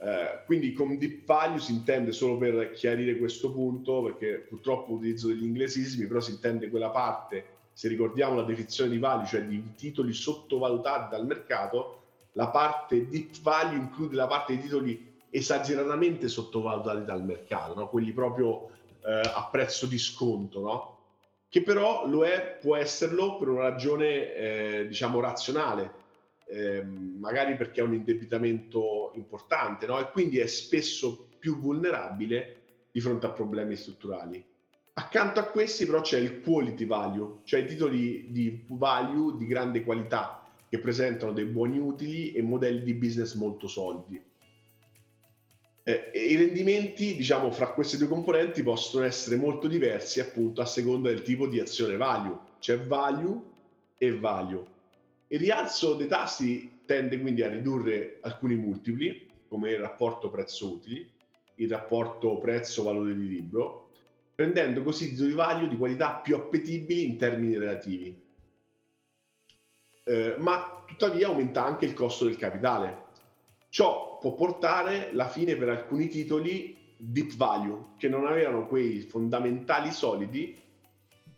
Eh, 0.00 0.44
quindi 0.46 0.72
con 0.72 0.96
deep 0.96 1.24
value 1.24 1.58
si 1.58 1.72
intende 1.72 2.12
solo 2.12 2.38
per 2.38 2.70
chiarire 2.70 3.18
questo 3.18 3.52
punto, 3.52 4.02
perché 4.02 4.46
purtroppo 4.48 4.92
utilizzo 4.92 5.26
degli 5.26 5.44
inglesismi, 5.44 6.06
però 6.06 6.20
si 6.20 6.30
intende 6.30 6.70
quella 6.70 6.90
parte, 6.90 7.56
se 7.72 7.88
ricordiamo 7.88 8.36
la 8.36 8.44
definizione 8.44 8.90
di 8.90 8.98
value, 8.98 9.26
cioè 9.26 9.44
di 9.44 9.74
titoli 9.74 10.12
sottovalutati 10.12 11.10
dal 11.10 11.26
mercato, 11.26 12.02
la 12.32 12.48
parte 12.48 13.08
deep 13.08 13.40
value 13.42 13.76
include 13.76 14.14
la 14.14 14.28
parte 14.28 14.54
di 14.54 14.62
titoli 14.62 15.07
esageratamente 15.30 16.28
sottovalutati 16.28 17.04
dal 17.04 17.24
mercato, 17.24 17.74
no? 17.74 17.88
quelli 17.88 18.12
proprio 18.12 18.70
eh, 19.04 19.20
a 19.22 19.48
prezzo 19.50 19.86
di 19.86 19.98
sconto, 19.98 20.60
no? 20.60 20.98
che 21.48 21.62
però 21.62 22.06
lo 22.06 22.24
è, 22.24 22.58
può 22.60 22.76
esserlo 22.76 23.36
per 23.38 23.48
una 23.48 23.70
ragione, 23.70 24.34
eh, 24.34 24.86
diciamo, 24.86 25.20
razionale, 25.20 25.92
eh, 26.46 26.82
magari 26.82 27.56
perché 27.56 27.80
ha 27.80 27.84
un 27.84 27.94
indebitamento 27.94 29.12
importante, 29.14 29.86
no? 29.86 29.98
E 29.98 30.10
quindi 30.10 30.38
è 30.38 30.46
spesso 30.46 31.28
più 31.38 31.58
vulnerabile 31.58 32.56
di 32.90 33.00
fronte 33.00 33.26
a 33.26 33.30
problemi 33.30 33.76
strutturali. 33.76 34.44
Accanto 34.94 35.40
a 35.40 35.44
questi 35.44 35.86
però 35.86 36.00
c'è 36.00 36.18
il 36.18 36.40
quality 36.40 36.84
value, 36.84 37.38
cioè 37.44 37.60
i 37.60 37.66
titoli 37.66 38.30
di 38.30 38.64
value 38.68 39.36
di 39.36 39.46
grande 39.46 39.84
qualità 39.84 40.42
che 40.68 40.80
presentano 40.80 41.32
dei 41.32 41.44
buoni 41.44 41.78
utili 41.78 42.32
e 42.32 42.42
modelli 42.42 42.82
di 42.82 42.94
business 42.94 43.34
molto 43.34 43.68
solidi. 43.68 44.20
Eh, 45.88 46.10
I 46.12 46.36
rendimenti, 46.36 47.16
diciamo, 47.16 47.50
fra 47.50 47.68
queste 47.68 47.96
due 47.96 48.08
componenti 48.08 48.62
possono 48.62 49.06
essere 49.06 49.36
molto 49.36 49.68
diversi 49.68 50.20
appunto 50.20 50.60
a 50.60 50.66
seconda 50.66 51.08
del 51.08 51.22
tipo 51.22 51.46
di 51.46 51.60
azione 51.60 51.96
value. 51.96 52.36
C'è 52.58 52.78
value 52.78 53.40
e 53.96 54.14
value. 54.14 54.66
Il 55.28 55.38
rialzo 55.38 55.94
dei 55.94 56.06
tassi 56.06 56.80
tende 56.84 57.18
quindi 57.18 57.40
a 57.40 57.48
ridurre 57.48 58.18
alcuni 58.20 58.54
multipli, 58.56 59.30
come 59.48 59.70
il 59.70 59.78
rapporto 59.78 60.28
prezzo-utili, 60.28 61.10
il 61.54 61.70
rapporto 61.70 62.36
prezzo-valore 62.36 63.16
di 63.16 63.26
libro, 63.26 63.88
rendendo 64.34 64.82
così 64.82 65.08
titoli 65.08 65.32
value 65.32 65.68
di 65.68 65.78
qualità 65.78 66.16
più 66.16 66.36
appetibili 66.36 67.06
in 67.06 67.16
termini 67.16 67.56
relativi. 67.56 68.14
Eh, 70.04 70.34
ma 70.36 70.84
tuttavia 70.86 71.28
aumenta 71.28 71.64
anche 71.64 71.86
il 71.86 71.94
costo 71.94 72.26
del 72.26 72.36
capitale, 72.36 73.06
Ciò 73.68 74.18
può 74.18 74.34
portare 74.34 75.10
la 75.12 75.28
fine 75.28 75.56
per 75.56 75.68
alcuni 75.68 76.08
titoli 76.08 76.76
deep 76.96 77.36
value 77.36 77.94
che 77.96 78.08
non 78.08 78.26
avevano 78.26 78.66
quei 78.66 79.02
fondamentali 79.02 79.92
solidi 79.92 80.60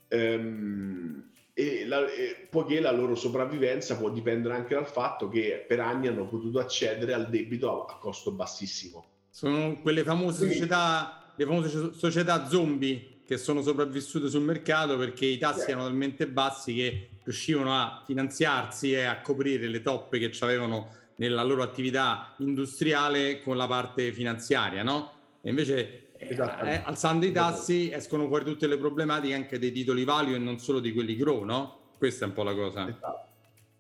ehm, 0.09 1.31
e, 1.53 1.87
la, 1.87 2.11
e 2.11 2.47
poiché 2.49 2.81
la 2.81 2.93
loro 2.93 3.15
sopravvivenza 3.15 3.97
può 3.97 4.09
dipendere 4.11 4.55
anche 4.55 4.75
dal 4.75 4.87
fatto 4.87 5.29
che 5.29 5.65
per 5.67 5.81
anni 5.81 6.07
hanno 6.07 6.27
potuto 6.27 6.59
accedere 6.59 7.13
al 7.13 7.29
debito 7.29 7.87
a, 7.87 7.93
a 7.95 7.99
costo 7.99 8.33
bassissimo. 8.33 9.05
Sono 9.29 9.79
quelle 9.81 10.03
famose 10.03 10.39
Quindi, 10.39 10.55
società, 10.55 11.33
le 11.35 11.45
famose 11.45 11.93
società 11.93 12.49
zombie 12.49 13.19
che 13.27 13.37
sono 13.37 13.63
sopravvissute 13.63 14.29
sul 14.29 14.43
mercato 14.43 14.97
perché 14.97 15.27
i 15.27 15.39
tassi 15.39 15.59
yeah. 15.59 15.69
erano 15.69 15.85
talmente 15.85 16.27
bassi 16.27 16.75
che 16.75 17.09
riuscivano 17.23 17.73
a 17.73 18.03
finanziarsi 18.05 18.93
e 18.93 19.05
a 19.05 19.21
coprire 19.21 19.69
le 19.69 19.83
toppe 19.83 20.19
che 20.19 20.33
avevano 20.41 20.99
nella 21.21 21.43
loro 21.43 21.63
attività 21.63 22.35
industriale 22.39 23.41
con 23.43 23.57
la 23.57 23.67
parte 23.67 24.11
finanziaria, 24.13 24.83
no? 24.83 25.13
E 25.43 25.51
invece 25.51 26.13
eh, 26.17 26.35
eh, 26.35 26.81
alzando 26.85 27.27
i 27.27 27.33
tassi 27.33 27.91
escono 27.91 28.27
fuori 28.27 28.45
tutte 28.45 28.67
le 28.67 28.79
problematiche 28.79 29.35
anche 29.35 29.59
dei 29.59 29.71
titoli 29.71 30.05
value 30.05 30.37
e 30.37 30.39
non 30.39 30.59
solo 30.59 30.81
di 30.81 30.93
quelli 30.93 31.17
grow, 31.17 31.45
no? 31.45 31.93
Questa 31.99 32.25
è 32.25 32.29
un 32.29 32.35
po' 32.35 32.43
la 32.43 32.55
cosa. 32.55 32.89
Esatto. 32.89 33.29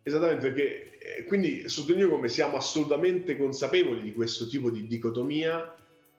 Esattamente, 0.02 0.50
perché 0.50 0.98
eh, 0.98 1.24
quindi 1.24 1.66
sottolineo 1.66 2.10
come 2.10 2.28
siamo 2.28 2.56
assolutamente 2.56 3.36
consapevoli 3.38 4.02
di 4.02 4.12
questo 4.12 4.46
tipo 4.46 4.70
di 4.70 4.86
dicotomia 4.86 5.74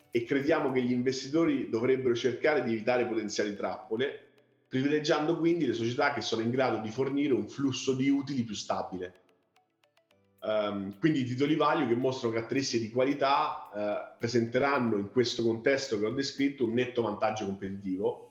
e 0.10 0.24
crediamo 0.24 0.72
che 0.72 0.82
gli 0.82 0.92
investitori 0.92 1.70
dovrebbero 1.70 2.16
cercare 2.16 2.64
di 2.64 2.74
evitare 2.74 3.06
potenziali 3.06 3.56
trappole, 3.56 4.20
privilegiando 4.68 5.38
quindi 5.38 5.68
le 5.68 5.74
società 5.74 6.14
che 6.14 6.22
sono 6.22 6.42
in 6.42 6.50
grado 6.50 6.80
di 6.80 6.90
fornire 6.90 7.34
un 7.34 7.48
flusso 7.48 7.94
di 7.94 8.10
utili 8.10 8.42
più 8.42 8.56
stabile. 8.56 9.21
Um, 10.44 10.98
quindi 10.98 11.20
i 11.20 11.26
titoli 11.26 11.56
value 11.56 11.88
che 11.88 11.94
mostrano 11.94 12.34
caratteristiche 12.34 12.86
di 12.86 12.92
qualità 12.92 13.70
uh, 13.72 14.18
presenteranno 14.18 14.98
in 14.98 15.12
questo 15.12 15.44
contesto 15.44 16.00
che 16.00 16.06
ho 16.08 16.12
descritto 16.12 16.66
un 16.66 16.74
netto 16.74 17.04
vantaggio 17.04 17.46
competitivo 17.46 18.30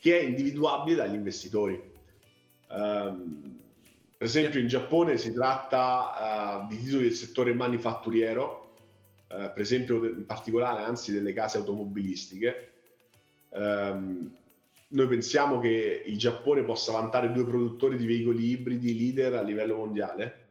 che 0.00 0.18
è 0.18 0.22
individuabile 0.24 0.96
dagli 0.96 1.14
investitori. 1.14 1.80
Um, 2.68 3.60
per 4.16 4.26
esempio 4.26 4.58
in 4.58 4.66
Giappone 4.66 5.16
si 5.16 5.32
tratta 5.32 6.64
uh, 6.64 6.68
di 6.68 6.82
titoli 6.82 7.04
del 7.04 7.12
settore 7.12 7.54
manifatturiero, 7.54 8.74
uh, 9.28 9.52
per 9.52 9.60
esempio 9.60 10.04
in 10.04 10.26
particolare 10.26 10.82
anzi 10.82 11.12
delle 11.12 11.32
case 11.32 11.58
automobilistiche. 11.58 12.72
Um, 13.50 14.34
noi 14.88 15.06
pensiamo 15.06 15.60
che 15.60 16.02
il 16.04 16.18
Giappone 16.18 16.64
possa 16.64 16.90
vantare 16.90 17.30
due 17.30 17.44
produttori 17.44 17.96
di 17.96 18.06
veicoli 18.06 18.50
ibridi 18.50 18.98
leader 18.98 19.34
a 19.34 19.42
livello 19.42 19.76
mondiale 19.76 20.41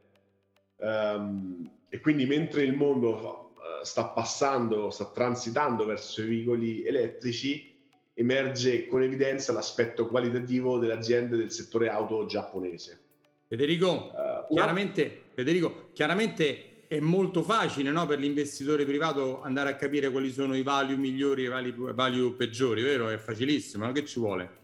e 1.89 1.99
quindi 1.99 2.25
mentre 2.25 2.63
il 2.63 2.73
mondo 2.73 3.53
uh, 3.55 3.83
sta 3.83 4.05
passando, 4.05 4.89
sta 4.89 5.11
transitando 5.11 5.85
verso 5.85 6.21
i 6.21 6.27
veicoli 6.27 6.83
elettrici, 6.83 7.69
emerge 8.13 8.87
con 8.87 9.03
evidenza 9.03 9.53
l'aspetto 9.53 10.07
qualitativo 10.07 10.79
delle 10.79 10.93
aziende 10.93 11.37
del 11.37 11.51
settore 11.51 11.89
auto 11.89 12.25
giapponese. 12.25 12.99
Federico, 13.47 14.11
uh, 14.13 14.53
chiaramente, 14.53 15.23
Federico, 15.33 15.89
chiaramente 15.93 16.85
è 16.87 16.99
molto 16.99 17.43
facile 17.43 17.91
no, 17.91 18.05
per 18.05 18.19
l'investitore 18.19 18.85
privato 18.85 19.41
andare 19.41 19.69
a 19.69 19.75
capire 19.75 20.09
quali 20.09 20.31
sono 20.31 20.55
i 20.55 20.63
value 20.63 20.97
migliori 20.97 21.43
e 21.43 21.45
i 21.45 21.49
value, 21.49 21.93
value 21.93 22.33
peggiori, 22.33 22.81
vero? 22.81 23.09
È 23.09 23.17
facilissimo, 23.17 23.85
no? 23.85 23.91
che 23.91 24.03
ci 24.05 24.19
vuole? 24.19 24.60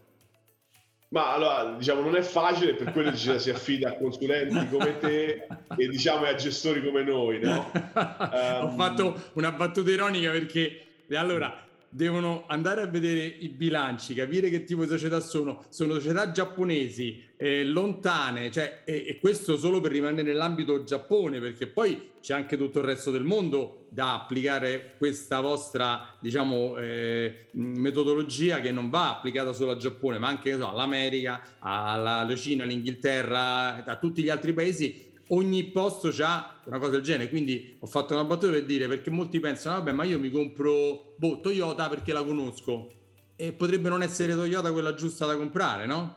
Ma 1.10 1.32
allora, 1.32 1.74
diciamo, 1.76 2.02
non 2.02 2.16
è 2.16 2.22
facile, 2.22 2.74
per 2.74 2.92
quello 2.92 3.16
ci 3.16 3.38
si 3.38 3.50
affida 3.50 3.90
a 3.90 3.96
consulenti 3.96 4.68
come 4.68 4.98
te 4.98 5.46
e 5.76 5.88
diciamo 5.88 6.26
a 6.26 6.34
gestori 6.34 6.84
come 6.84 7.02
noi, 7.02 7.40
no? 7.40 7.70
Um... 7.72 8.60
Ho 8.68 8.70
fatto 8.70 9.30
una 9.34 9.52
battuta 9.52 9.90
ironica 9.90 10.30
perché 10.30 11.06
allora 11.12 11.67
devono 11.90 12.44
andare 12.46 12.82
a 12.82 12.86
vedere 12.86 13.24
i 13.24 13.48
bilanci, 13.48 14.14
capire 14.14 14.50
che 14.50 14.64
tipo 14.64 14.82
di 14.82 14.88
società 14.88 15.20
sono, 15.20 15.64
sono 15.68 15.94
società 15.94 16.30
giapponesi, 16.30 17.22
eh, 17.36 17.64
lontane, 17.64 18.50
cioè, 18.50 18.82
e, 18.84 19.04
e, 19.06 19.18
questo 19.18 19.56
solo 19.56 19.80
per 19.80 19.92
rimanere 19.92 20.22
nell'ambito 20.22 20.84
Giappone, 20.84 21.40
perché 21.40 21.66
poi 21.66 22.10
c'è 22.20 22.34
anche 22.34 22.56
tutto 22.56 22.80
il 22.80 22.84
resto 22.84 23.10
del 23.10 23.24
mondo 23.24 23.86
da 23.88 24.14
applicare 24.14 24.94
questa 24.98 25.40
vostra, 25.40 26.16
diciamo, 26.20 26.76
eh, 26.76 27.46
metodologia 27.52 28.60
che 28.60 28.72
non 28.72 28.90
va 28.90 29.10
applicata 29.16 29.52
solo 29.52 29.70
al 29.70 29.78
Giappone, 29.78 30.18
ma 30.18 30.28
anche 30.28 30.56
so, 30.56 30.68
all'America, 30.68 31.40
alla, 31.60 32.18
alla 32.18 32.36
Cina, 32.36 32.64
all'Inghilterra, 32.64 33.84
a 33.84 33.96
tutti 33.96 34.22
gli 34.22 34.28
altri 34.28 34.52
paesi 34.52 35.06
ogni 35.28 35.64
posto 35.64 36.12
ha 36.22 36.60
una 36.64 36.78
cosa 36.78 36.92
del 36.92 37.02
genere. 37.02 37.28
Quindi 37.28 37.76
ho 37.80 37.86
fatto 37.86 38.14
una 38.14 38.24
battuta 38.24 38.52
per 38.52 38.64
dire 38.64 38.86
perché 38.88 39.10
molti 39.10 39.40
pensano, 39.40 39.78
vabbè, 39.78 39.92
ma 39.92 40.04
io 40.04 40.18
mi 40.18 40.30
compro 40.30 41.14
boh, 41.16 41.40
Toyota 41.40 41.88
perché 41.88 42.12
la 42.12 42.22
conosco. 42.22 42.92
E 43.36 43.52
potrebbe 43.52 43.88
non 43.88 44.02
essere 44.02 44.34
Toyota 44.34 44.72
quella 44.72 44.94
giusta 44.94 45.26
da 45.26 45.36
comprare, 45.36 45.86
no? 45.86 46.16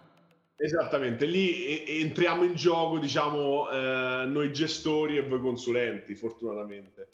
Esattamente, 0.55 1.25
lì 1.25 2.01
entriamo 2.01 2.43
in 2.43 2.53
gioco, 2.53 2.99
diciamo, 2.99 3.69
eh, 3.71 4.25
noi 4.27 4.53
gestori 4.53 5.17
e 5.17 5.27
voi 5.27 5.39
consulenti, 5.39 6.13
fortunatamente. 6.13 7.09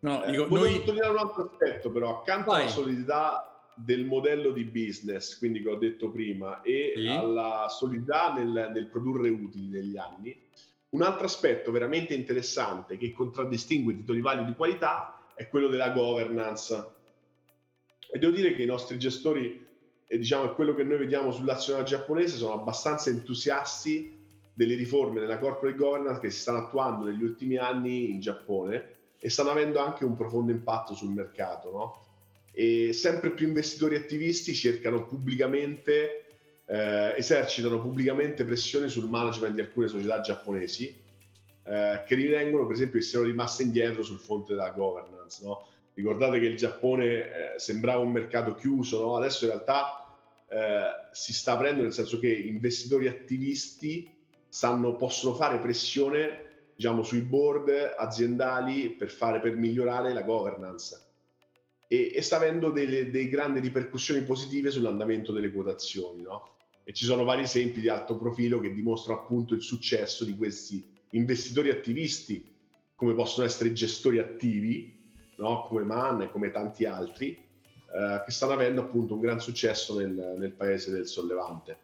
No, 0.00 0.22
eh, 0.22 0.30
dico, 0.30 0.46
noi... 0.48 0.74
sottolineare 0.74 1.10
un 1.12 1.18
altro 1.18 1.50
aspetto, 1.50 1.90
però, 1.90 2.20
accanto 2.20 2.50
Vai. 2.50 2.62
alla 2.62 2.70
solidità 2.70 3.72
del 3.74 4.04
modello 4.04 4.50
di 4.50 4.64
business, 4.64 5.38
quindi 5.38 5.62
che 5.62 5.70
ho 5.70 5.76
detto 5.76 6.10
prima, 6.10 6.60
e 6.60 6.92
sì. 6.94 7.06
alla 7.06 7.68
solidità 7.70 8.34
nel, 8.34 8.70
nel 8.72 8.86
produrre 8.88 9.30
utili 9.30 9.68
negli 9.68 9.96
anni, 9.96 10.38
un 10.94 11.02
altro 11.02 11.26
aspetto 11.26 11.72
veramente 11.72 12.14
interessante 12.14 12.96
che 12.96 13.12
contraddistingue 13.12 13.92
i 13.92 13.96
titoli 13.96 14.20
value 14.20 14.44
di 14.44 14.54
qualità 14.54 15.28
è 15.34 15.48
quello 15.48 15.66
della 15.66 15.90
governance. 15.90 16.92
E 18.12 18.18
devo 18.18 18.32
dire 18.32 18.54
che 18.54 18.62
i 18.62 18.66
nostri 18.66 18.96
gestori, 18.96 19.66
e 20.06 20.18
diciamo 20.18 20.54
quello 20.54 20.72
che 20.72 20.84
noi 20.84 20.98
vediamo 20.98 21.32
sull'azionale 21.32 21.84
giapponese, 21.84 22.36
sono 22.36 22.52
abbastanza 22.52 23.10
entusiasti 23.10 24.22
delle 24.54 24.76
riforme 24.76 25.18
della 25.18 25.38
corporate 25.38 25.76
governance 25.76 26.20
che 26.20 26.30
si 26.30 26.38
stanno 26.38 26.58
attuando 26.58 27.06
negli 27.06 27.24
ultimi 27.24 27.56
anni 27.56 28.10
in 28.10 28.20
Giappone 28.20 28.92
e 29.18 29.28
stanno 29.30 29.50
avendo 29.50 29.80
anche 29.80 30.04
un 30.04 30.14
profondo 30.14 30.52
impatto 30.52 30.94
sul 30.94 31.10
mercato. 31.10 31.72
No? 31.72 32.06
E 32.52 32.92
sempre 32.92 33.32
più 33.32 33.48
investitori 33.48 33.96
attivisti 33.96 34.54
cercano 34.54 35.06
pubblicamente 35.06 36.23
eh, 36.66 37.14
esercitano 37.16 37.80
pubblicamente 37.80 38.44
pressione 38.44 38.88
sul 38.88 39.08
management 39.08 39.54
di 39.54 39.60
alcune 39.60 39.88
società 39.88 40.20
giapponesi 40.20 41.02
eh, 41.64 42.02
che 42.06 42.14
ritengono 42.14 42.66
per 42.66 42.74
esempio 42.74 42.98
che 42.98 43.04
siano 43.04 43.26
rimaste 43.26 43.62
indietro 43.62 44.02
sul 44.02 44.18
fronte 44.18 44.54
della 44.54 44.70
governance. 44.70 45.44
No? 45.44 45.66
Ricordate 45.94 46.38
che 46.40 46.46
il 46.46 46.56
Giappone 46.56 47.04
eh, 47.04 47.58
sembrava 47.58 48.00
un 48.00 48.12
mercato 48.12 48.54
chiuso, 48.54 49.00
no? 49.00 49.16
adesso 49.16 49.44
in 49.44 49.50
realtà 49.50 50.16
eh, 50.48 51.08
si 51.12 51.32
sta 51.32 51.52
aprendo 51.52 51.82
nel 51.82 51.92
senso 51.92 52.18
che 52.18 52.32
investitori 52.32 53.08
attivisti 53.08 54.12
sanno, 54.48 54.96
possono 54.96 55.34
fare 55.34 55.58
pressione 55.58 56.70
diciamo, 56.74 57.02
sui 57.02 57.20
board 57.20 57.94
aziendali 57.96 58.90
per, 58.90 59.10
fare, 59.10 59.40
per 59.40 59.56
migliorare 59.56 60.12
la 60.12 60.22
governance 60.22 61.00
e, 61.86 62.20
sta 62.22 62.36
avendo 62.36 62.70
delle, 62.70 63.10
delle, 63.10 63.28
grandi 63.28 63.60
ripercussioni 63.60 64.22
positive 64.22 64.70
sull'andamento 64.70 65.32
delle 65.32 65.52
quotazioni. 65.52 66.22
No? 66.22 66.53
E 66.84 66.92
ci 66.92 67.06
sono 67.06 67.24
vari 67.24 67.42
esempi 67.42 67.80
di 67.80 67.88
alto 67.88 68.16
profilo 68.16 68.60
che 68.60 68.72
dimostrano 68.72 69.20
appunto 69.20 69.54
il 69.54 69.62
successo 69.62 70.24
di 70.24 70.36
questi 70.36 70.86
investitori 71.10 71.70
attivisti, 71.70 72.52
come 72.94 73.14
possono 73.14 73.46
essere 73.46 73.72
gestori 73.72 74.18
attivi, 74.18 75.12
no? 75.36 75.66
come 75.66 75.82
Man 75.82 76.22
e 76.22 76.30
come 76.30 76.50
tanti 76.50 76.84
altri, 76.84 77.30
eh, 77.30 78.22
che 78.24 78.30
stanno 78.30 78.52
avendo 78.52 78.82
appunto 78.82 79.14
un 79.14 79.20
gran 79.20 79.40
successo 79.40 79.96
nel, 79.98 80.36
nel 80.38 80.52
paese 80.52 80.90
del 80.90 81.06
sollevante. 81.06 81.78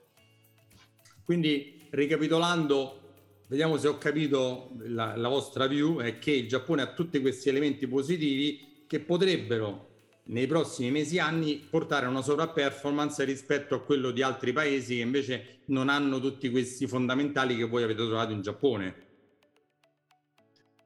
Quindi 1.24 1.86
ricapitolando, 1.90 3.01
vediamo 3.48 3.78
se 3.78 3.88
ho 3.88 3.96
capito 3.96 4.72
la, 4.80 5.16
la 5.16 5.28
vostra 5.28 5.66
view, 5.66 6.01
è 6.01 6.18
che 6.18 6.32
il 6.32 6.48
Giappone 6.48 6.82
ha 6.82 6.92
tutti 6.92 7.20
questi 7.20 7.48
elementi 7.48 7.86
positivi 7.86 8.84
che 8.86 9.01
potrebbero 9.01 9.89
nei 10.30 10.46
prossimi 10.46 10.90
mesi 10.90 11.16
e 11.16 11.20
anni 11.20 11.56
portare 11.68 12.06
una 12.06 12.22
sovrapperformance 12.22 13.24
rispetto 13.24 13.74
a 13.74 13.82
quello 13.82 14.10
di 14.10 14.22
altri 14.22 14.52
paesi 14.52 14.96
che 14.96 15.02
invece 15.02 15.58
non 15.66 15.88
hanno 15.88 16.20
tutti 16.20 16.50
questi 16.50 16.86
fondamentali 16.86 17.56
che 17.56 17.64
voi 17.64 17.82
avete 17.82 18.04
trovato 18.04 18.32
in 18.32 18.42
Giappone. 18.42 19.08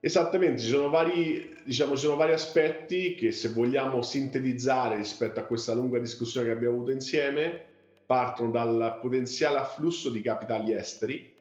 Esattamente, 0.01 0.61
ci 0.61 0.69
sono 0.69 0.91
vari, 0.91 1.57
diciamo, 1.65 1.95
ci 1.97 2.05
sono 2.05 2.17
vari 2.17 2.33
aspetti 2.33 3.15
che 3.15 3.33
se 3.33 3.51
vogliamo 3.51 4.03
sintetizzare 4.03 4.97
rispetto 4.97 5.41
a 5.41 5.45
questa 5.45 5.73
lunga 5.73 5.99
discussione 5.99 6.47
che 6.47 6.53
abbiamo 6.53 6.77
avuto 6.77 6.91
insieme, 6.91 7.65
partono 8.05 8.51
dal 8.51 8.99
potenziale 9.01 9.57
afflusso 9.57 10.11
di 10.11 10.21
capitali 10.21 10.75
esteri 10.75 11.33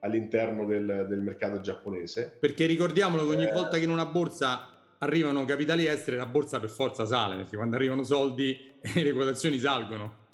all'interno 0.00 0.64
del, 0.64 1.06
del 1.06 1.20
mercato 1.20 1.60
giapponese. 1.60 2.34
Perché 2.40 2.64
ricordiamolo 2.64 3.28
che 3.28 3.36
ogni 3.36 3.48
eh... 3.48 3.52
volta 3.52 3.76
che 3.76 3.84
in 3.84 3.90
una 3.90 4.06
borsa 4.06 4.77
arrivano 4.98 5.44
capitali 5.44 5.86
esteri, 5.86 6.16
la 6.16 6.26
borsa 6.26 6.60
per 6.60 6.70
forza 6.70 7.04
sale, 7.04 7.36
perché 7.36 7.56
quando 7.56 7.76
arrivano 7.76 8.02
soldi 8.02 8.58
le 8.94 9.12
quotazioni 9.12 9.58
salgono. 9.58 10.26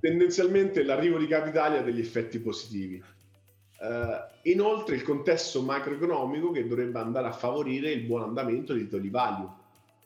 Tendenzialmente 0.00 0.82
l'arrivo 0.82 1.18
di 1.18 1.26
capitali 1.26 1.78
ha 1.78 1.82
degli 1.82 2.00
effetti 2.00 2.38
positivi. 2.38 3.02
Uh, 3.78 4.48
inoltre 4.48 4.94
il 4.94 5.02
contesto 5.02 5.62
macroeconomico 5.62 6.50
che 6.50 6.66
dovrebbe 6.66 6.98
andare 6.98 7.26
a 7.26 7.32
favorire 7.32 7.90
il 7.90 8.04
buon 8.04 8.22
andamento 8.22 8.72
dei 8.72 8.84
titoli 8.84 9.10
value 9.10 9.50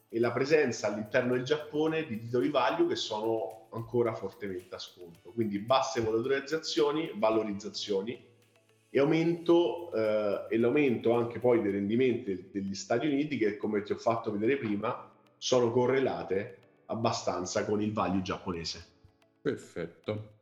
e 0.09 0.19
la 0.19 0.33
presenza 0.33 0.89
all'interno 0.89 1.35
del 1.35 1.45
Giappone 1.45 2.07
di 2.07 2.19
titoli 2.21 2.49
value 2.49 2.89
che 2.89 2.97
sono 2.97 3.69
ancora 3.73 4.15
fortemente 4.15 4.75
a 4.75 4.79
sconto. 4.79 5.31
Quindi 5.33 5.59
basse 5.59 6.01
valorizzazioni, 6.01 7.13
valorizzazioni 7.15 8.28
e, 8.99 9.01
aumento, 9.01 9.93
eh, 9.93 10.47
e 10.51 10.59
l'aumento 10.59 11.13
anche 11.13 11.39
poi 11.39 11.63
dei 11.63 11.73
rendimenti 11.73 12.49
degli 12.53 12.75
Stati 12.75 13.07
Uniti 13.07 13.39
che 13.39 13.57
come 13.57 13.83
ti 13.83 13.93
ho 13.93 13.97
fatto 13.97 14.31
vedere 14.33 14.57
prima 14.57 15.11
sono 15.37 15.71
correlate 15.71 16.57
abbastanza 16.87 17.65
con 17.65 17.81
il 17.81 17.93
value 17.93 18.23
giapponese. 18.23 18.85
Perfetto. 19.41 20.37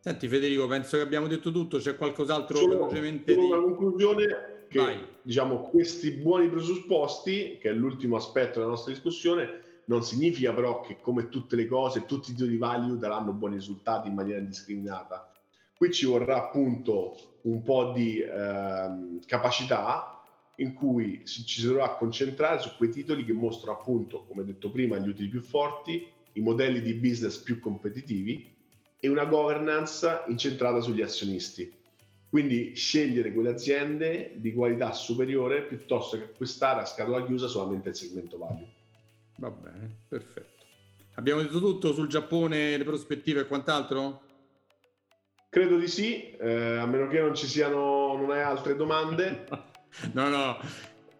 Senti 0.00 0.28
Federico, 0.28 0.66
penso 0.66 0.96
che 0.96 1.02
abbiamo 1.02 1.28
detto 1.28 1.50
tutto, 1.50 1.78
c'è 1.78 1.96
qualcos'altro 1.96 2.56
solo, 2.56 2.74
velocemente? 2.74 3.32
Solo 3.32 3.46
di... 3.46 3.52
una 3.52 3.62
conclusione 3.62 4.26
che 4.68 4.78
Vai. 4.78 5.06
diciamo 5.22 5.62
questi 5.62 6.10
buoni 6.10 6.48
presupposti, 6.48 7.58
che 7.58 7.70
è 7.70 7.72
l'ultimo 7.72 8.16
aspetto 8.16 8.58
della 8.58 8.72
nostra 8.72 8.92
discussione, 8.92 9.62
non 9.86 10.02
significa 10.02 10.52
però 10.52 10.80
che 10.80 10.98
come 11.00 11.28
tutte 11.28 11.56
le 11.56 11.66
cose, 11.66 12.06
tutti 12.06 12.30
i 12.30 12.32
titoli 12.32 12.50
di 12.50 12.56
value 12.56 12.98
daranno 12.98 13.32
buoni 13.32 13.54
risultati 13.54 14.08
in 14.08 14.14
maniera 14.14 14.40
indiscriminata. 14.40 15.33
Qui 15.84 15.92
ci 15.92 16.06
vorrà 16.06 16.36
appunto 16.36 17.40
un 17.42 17.62
po' 17.62 17.92
di 17.92 18.18
eh, 18.18 19.18
capacità 19.26 20.18
in 20.56 20.72
cui 20.72 21.26
ci 21.26 21.44
si 21.46 21.66
dovrà 21.66 21.90
concentrare 21.96 22.58
su 22.58 22.70
quei 22.78 22.88
titoli 22.88 23.22
che 23.22 23.34
mostrano 23.34 23.76
appunto, 23.76 24.24
come 24.24 24.46
detto 24.46 24.70
prima, 24.70 24.96
gli 24.96 25.08
utili 25.08 25.28
più 25.28 25.42
forti, 25.42 26.06
i 26.32 26.40
modelli 26.40 26.80
di 26.80 26.94
business 26.94 27.36
più 27.36 27.60
competitivi 27.60 28.50
e 28.98 29.08
una 29.10 29.26
governance 29.26 30.22
incentrata 30.28 30.80
sugli 30.80 31.02
azionisti. 31.02 31.70
Quindi 32.30 32.74
scegliere 32.74 33.34
quelle 33.34 33.50
aziende 33.50 34.32
di 34.36 34.54
qualità 34.54 34.90
superiore 34.94 35.64
piuttosto 35.64 36.16
che 36.16 36.24
acquistare 36.24 36.80
a 36.80 36.86
scatola 36.86 37.26
chiusa 37.26 37.46
solamente 37.46 37.90
il 37.90 37.94
segmento 37.94 38.38
value. 38.38 38.72
Va 39.36 39.50
bene, 39.50 39.96
perfetto. 40.08 40.64
Abbiamo 41.16 41.42
detto 41.42 41.58
tutto 41.58 41.92
sul 41.92 42.08
Giappone, 42.08 42.74
le 42.78 42.84
prospettive 42.84 43.40
e 43.40 43.46
quant'altro? 43.46 44.23
Credo 45.54 45.76
di 45.76 45.86
sì, 45.86 46.32
eh, 46.32 46.78
a 46.78 46.84
meno 46.84 47.06
che 47.06 47.20
non 47.20 47.32
ci 47.32 47.46
siano 47.46 48.16
non 48.16 48.32
hai 48.32 48.42
altre 48.42 48.74
domande. 48.74 49.46
no, 50.10 50.28
no. 50.28 50.58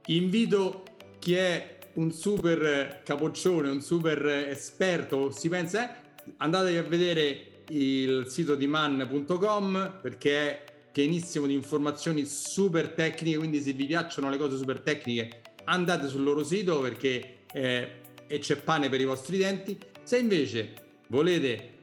Invito 0.06 0.82
chi 1.20 1.34
è 1.34 1.78
un 1.92 2.10
super 2.10 3.02
capoccione, 3.04 3.70
un 3.70 3.80
super 3.80 4.26
esperto, 4.26 5.30
si 5.30 5.48
pensa, 5.48 5.88
eh, 5.88 6.32
andatevi 6.38 6.76
a 6.76 6.82
vedere 6.82 7.62
il 7.68 8.24
sito 8.26 8.56
di 8.56 8.66
man.com 8.66 10.00
perché 10.02 10.50
è 10.50 10.64
pienissimo 10.90 11.46
di 11.46 11.54
informazioni 11.54 12.24
super 12.24 12.88
tecniche, 12.88 13.38
quindi 13.38 13.60
se 13.60 13.72
vi 13.72 13.86
piacciono 13.86 14.30
le 14.30 14.36
cose 14.36 14.56
super 14.56 14.80
tecniche 14.80 15.42
andate 15.66 16.08
sul 16.08 16.24
loro 16.24 16.42
sito 16.42 16.80
perché 16.80 17.44
eh, 17.52 18.00
c'è 18.26 18.56
pane 18.56 18.88
per 18.88 19.00
i 19.00 19.04
vostri 19.04 19.36
denti. 19.36 19.78
Se 20.02 20.18
invece 20.18 20.72
volete 21.06 21.73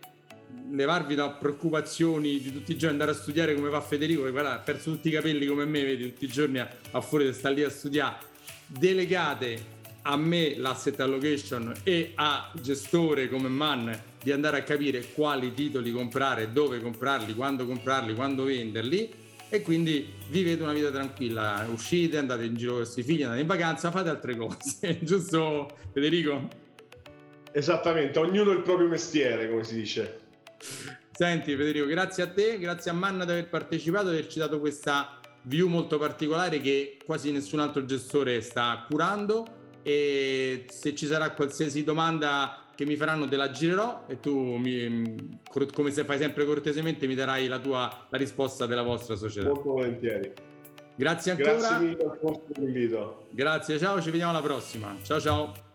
levarvi 0.72 1.16
da 1.16 1.30
preoccupazioni 1.30 2.40
di 2.40 2.52
tutti 2.52 2.72
i 2.72 2.78
giorni, 2.78 2.94
andare 2.94 3.12
a 3.12 3.20
studiare 3.20 3.54
come 3.56 3.70
fa 3.70 3.82
Federico, 3.82 4.24
che 4.24 4.32
guarda, 4.32 4.54
ha 4.54 4.60
perso 4.60 4.92
tutti 4.92 5.10
i 5.10 5.12
capelli 5.12 5.46
come 5.46 5.66
me, 5.66 5.84
vedi, 5.84 6.12
tutti 6.12 6.26
i 6.26 6.30
giorni 6.30 6.60
a, 6.60 6.70
a 6.92 7.02
fuori 7.02 7.26
di 7.26 7.34
stare 7.34 7.56
lì 7.56 7.64
a 7.64 7.70
studiare, 7.70 8.18
delegate 8.68 9.80
a 10.04 10.18
me 10.18 10.58
l'asset 10.58 11.00
allocation 11.00 11.74
e 11.84 12.14
a 12.16 12.52
gestore 12.60 13.30
come 13.30 13.50
Man 13.50 14.00
di 14.24 14.32
andare 14.32 14.60
a 14.60 14.64
capire 14.64 15.06
quali 15.14 15.54
titoli 15.54 15.92
comprare, 15.92 16.52
dove 16.52 16.80
comprarli, 16.80 17.34
quando 17.36 17.66
comprarli, 17.66 18.14
quando 18.16 18.44
venderli 18.44 19.20
e 19.50 19.62
quindi 19.62 20.14
vivete 20.30 20.64
una 20.64 20.74
vita 20.74 20.90
tranquilla, 20.90 21.68
uscite, 21.72 22.18
andate 22.18 22.46
in 22.46 22.56
giro 22.56 22.72
con 22.72 22.82
i 22.82 22.84
vostri 22.86 23.04
figli, 23.04 23.24
andate 23.24 23.42
in 23.42 23.48
vacanza, 23.48 23.92
fate 23.92 24.10
altre 24.10 24.36
cose, 24.36 25.00
giusto 25.04 25.78
Federico? 25.92 26.48
Esattamente, 27.52 28.18
ognuno 28.18 28.52
il 28.52 28.62
proprio 28.62 28.88
mestiere, 28.88 29.50
come 29.50 29.66
si 29.66 29.76
dice. 29.76 30.21
Senti 31.12 31.56
Federico, 31.56 31.86
grazie 31.86 32.24
a 32.24 32.28
te, 32.28 32.58
grazie 32.58 32.92
a 32.92 32.94
Manna 32.94 33.26
di 33.26 33.32
aver 33.32 33.50
partecipato 33.50 34.08
e 34.08 34.12
averci 34.12 34.40
dato 34.40 34.60
questa 34.60 35.20
view 35.44 35.68
molto 35.68 35.98
particolare 35.98 36.60
che 36.60 36.98
quasi 37.06 37.32
nessun 37.32 37.60
altro 37.60 37.86
gestore 37.86 38.42
sta 38.42 38.86
curando 38.90 39.60
e 39.84 40.66
se 40.70 40.96
ci 40.96 41.06
sarà 41.06 41.32
qualsiasi 41.32 41.84
domanda 41.84 42.66
che 42.76 42.86
mi 42.86 42.96
faranno 42.96 43.28
te 43.28 43.36
la 43.36 43.52
girerò 43.52 44.06
e 44.08 44.20
tu 44.20 44.56
mi, 44.56 45.40
come 45.74 45.92
se 45.92 46.04
fai 46.04 46.18
sempre 46.18 46.46
cortesemente 46.46 47.08
mi 47.08 47.16
darai 47.16 47.48
la 47.48 47.60
tua 47.60 48.08
la 48.10 48.18
risposta 48.18 48.66
della 48.66 48.84
vostra 48.84 49.16
società. 49.16 49.48
Molto 49.48 49.72
volentieri. 49.72 50.34
Grazie 50.96 51.32
ancora. 51.32 51.54
Grazie 51.54 51.78
mille 51.80 51.96
per 51.96 52.06
il 52.06 52.20
vostro 52.22 52.64
invito. 52.64 53.26
Grazie, 53.30 53.80
ciao, 53.80 54.02
ci 54.02 54.10
vediamo 54.10 54.32
alla 54.32 54.42
prossima. 54.42 54.96
Ciao 55.04 55.20
ciao. 55.20 55.70